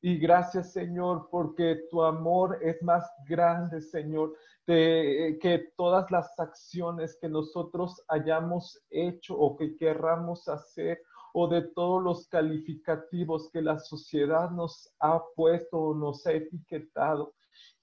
Y 0.00 0.18
gracias, 0.18 0.72
Señor, 0.72 1.28
porque 1.30 1.86
tu 1.90 2.02
amor 2.02 2.58
es 2.62 2.80
más 2.82 3.04
grande, 3.26 3.80
Señor, 3.80 4.34
de, 4.66 5.38
que 5.40 5.70
todas 5.76 6.10
las 6.10 6.38
acciones 6.38 7.16
que 7.20 7.28
nosotros 7.28 8.02
hayamos 8.08 8.80
hecho 8.90 9.36
o 9.36 9.56
que 9.56 9.76
querramos 9.76 10.48
hacer 10.48 11.00
o 11.32 11.48
de 11.48 11.62
todos 11.62 12.02
los 12.02 12.28
calificativos 12.28 13.50
que 13.52 13.62
la 13.62 13.78
sociedad 13.78 14.50
nos 14.50 14.90
ha 15.00 15.22
puesto 15.34 15.78
o 15.78 15.94
nos 15.94 16.26
ha 16.26 16.32
etiquetado. 16.32 17.34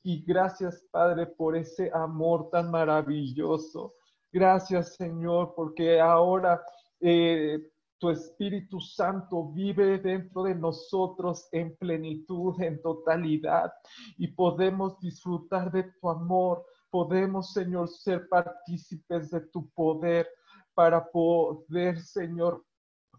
Y 0.03 0.23
gracias, 0.23 0.85
Padre, 0.91 1.27
por 1.27 1.55
ese 1.55 1.89
amor 1.93 2.49
tan 2.51 2.69
maravilloso. 2.69 3.95
Gracias, 4.31 4.95
Señor, 4.95 5.53
porque 5.55 5.99
ahora 5.99 6.61
eh, 6.99 7.59
tu 8.03 8.09
Espíritu 8.09 8.81
Santo 8.81 9.53
vive 9.53 9.97
dentro 9.97 10.43
de 10.43 10.53
nosotros 10.53 11.47
en 11.53 11.73
plenitud, 11.77 12.61
en 12.61 12.81
totalidad, 12.81 13.71
y 14.17 14.27
podemos 14.27 14.99
disfrutar 14.99 15.71
de 15.71 15.83
tu 16.01 16.09
amor, 16.09 16.65
podemos, 16.89 17.53
Señor, 17.53 17.87
ser 17.87 18.27
partícipes 18.27 19.31
de 19.31 19.39
tu 19.39 19.69
poder 19.69 20.27
para 20.73 21.09
poder, 21.09 21.97
Señor, 22.01 22.65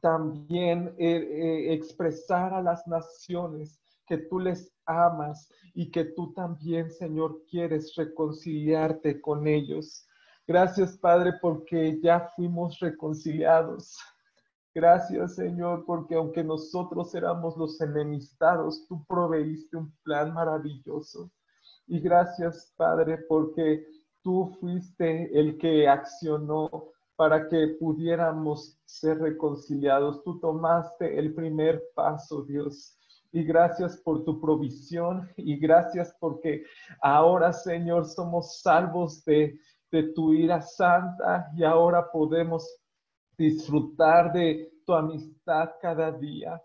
también 0.03 0.95
eh, 0.99 1.17
eh, 1.17 1.73
expresar 1.73 2.53
a 2.53 2.61
las 2.61 2.87
naciones 2.87 3.81
que 4.07 4.19
tú 4.19 4.39
les 4.39 4.71
amas 4.85 5.51
y 5.73 5.91
que 5.91 6.05
tú 6.05 6.35
también, 6.35 6.91
Señor, 6.91 7.43
quieres 7.49 7.95
reconciliarte 7.97 9.19
con 9.23 9.47
ellos. 9.47 10.07
Gracias, 10.47 10.99
Padre, 10.99 11.33
porque 11.41 11.99
ya 12.03 12.29
fuimos 12.37 12.79
reconciliados. 12.81 13.97
Gracias, 14.75 15.37
Señor, 15.37 15.85
porque 15.87 16.17
aunque 16.17 16.43
nosotros 16.43 17.15
éramos 17.15 17.57
los 17.57 17.81
enemistados, 17.81 18.85
tú 18.89 19.05
proveíste 19.07 19.77
un 19.77 19.93
plan 20.03 20.35
maravilloso. 20.35 21.31
Y 21.87 22.01
gracias, 22.01 22.75
Padre, 22.77 23.19
porque 23.29 23.87
tú 24.23 24.57
fuiste 24.59 25.31
el 25.39 25.59
que 25.59 25.87
accionó 25.87 26.91
para 27.15 27.49
que 27.49 27.77
pudiéramos 27.79 28.77
ser 28.85 29.21
reconciliados. 29.21 30.25
Tú 30.25 30.41
tomaste 30.41 31.21
el 31.21 31.33
primer 31.35 31.81
paso, 31.95 32.43
Dios. 32.43 32.99
Y 33.31 33.45
gracias 33.45 33.97
por 33.99 34.25
tu 34.25 34.41
provisión 34.41 35.31
y 35.37 35.57
gracias 35.57 36.17
porque 36.19 36.65
ahora, 37.01 37.53
Señor, 37.53 38.07
somos 38.07 38.61
salvos 38.61 39.25
de, 39.25 39.57
de 39.93 40.03
tu 40.15 40.33
ira 40.33 40.61
santa 40.61 41.49
y 41.57 41.63
ahora 41.63 42.11
podemos 42.11 42.69
disfrutar 43.37 44.33
de 44.33 44.73
tu 44.85 44.93
amistad 44.95 45.71
cada 45.81 46.13
día. 46.13 46.61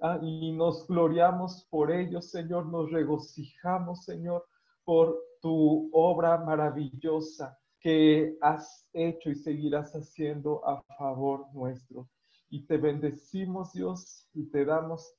Ah, 0.00 0.18
y 0.20 0.52
nos 0.52 0.86
gloriamos 0.86 1.66
por 1.70 1.90
ello, 1.92 2.20
Señor, 2.20 2.66
nos 2.66 2.90
regocijamos, 2.90 4.04
Señor, 4.04 4.44
por 4.84 5.16
tu 5.40 5.90
obra 5.92 6.38
maravillosa 6.38 7.56
que 7.80 8.36
has 8.40 8.88
hecho 8.92 9.30
y 9.30 9.34
seguirás 9.34 9.92
haciendo 9.92 10.66
a 10.68 10.82
favor 10.96 11.46
nuestro. 11.52 12.08
Y 12.48 12.66
te 12.66 12.76
bendecimos, 12.76 13.72
Dios, 13.72 14.28
y 14.34 14.50
te 14.50 14.64
damos 14.64 15.14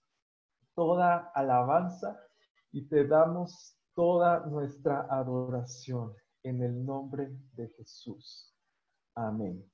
toda 0.76 1.32
alabanza 1.34 2.20
y 2.72 2.88
te 2.88 3.06
damos 3.06 3.78
toda 3.94 4.46
nuestra 4.48 5.08
adoración 5.10 6.14
en 6.44 6.62
el 6.62 6.86
nombre 6.86 7.30
de 7.54 7.70
Jesús. 7.70 8.54
Amén. 9.16 9.73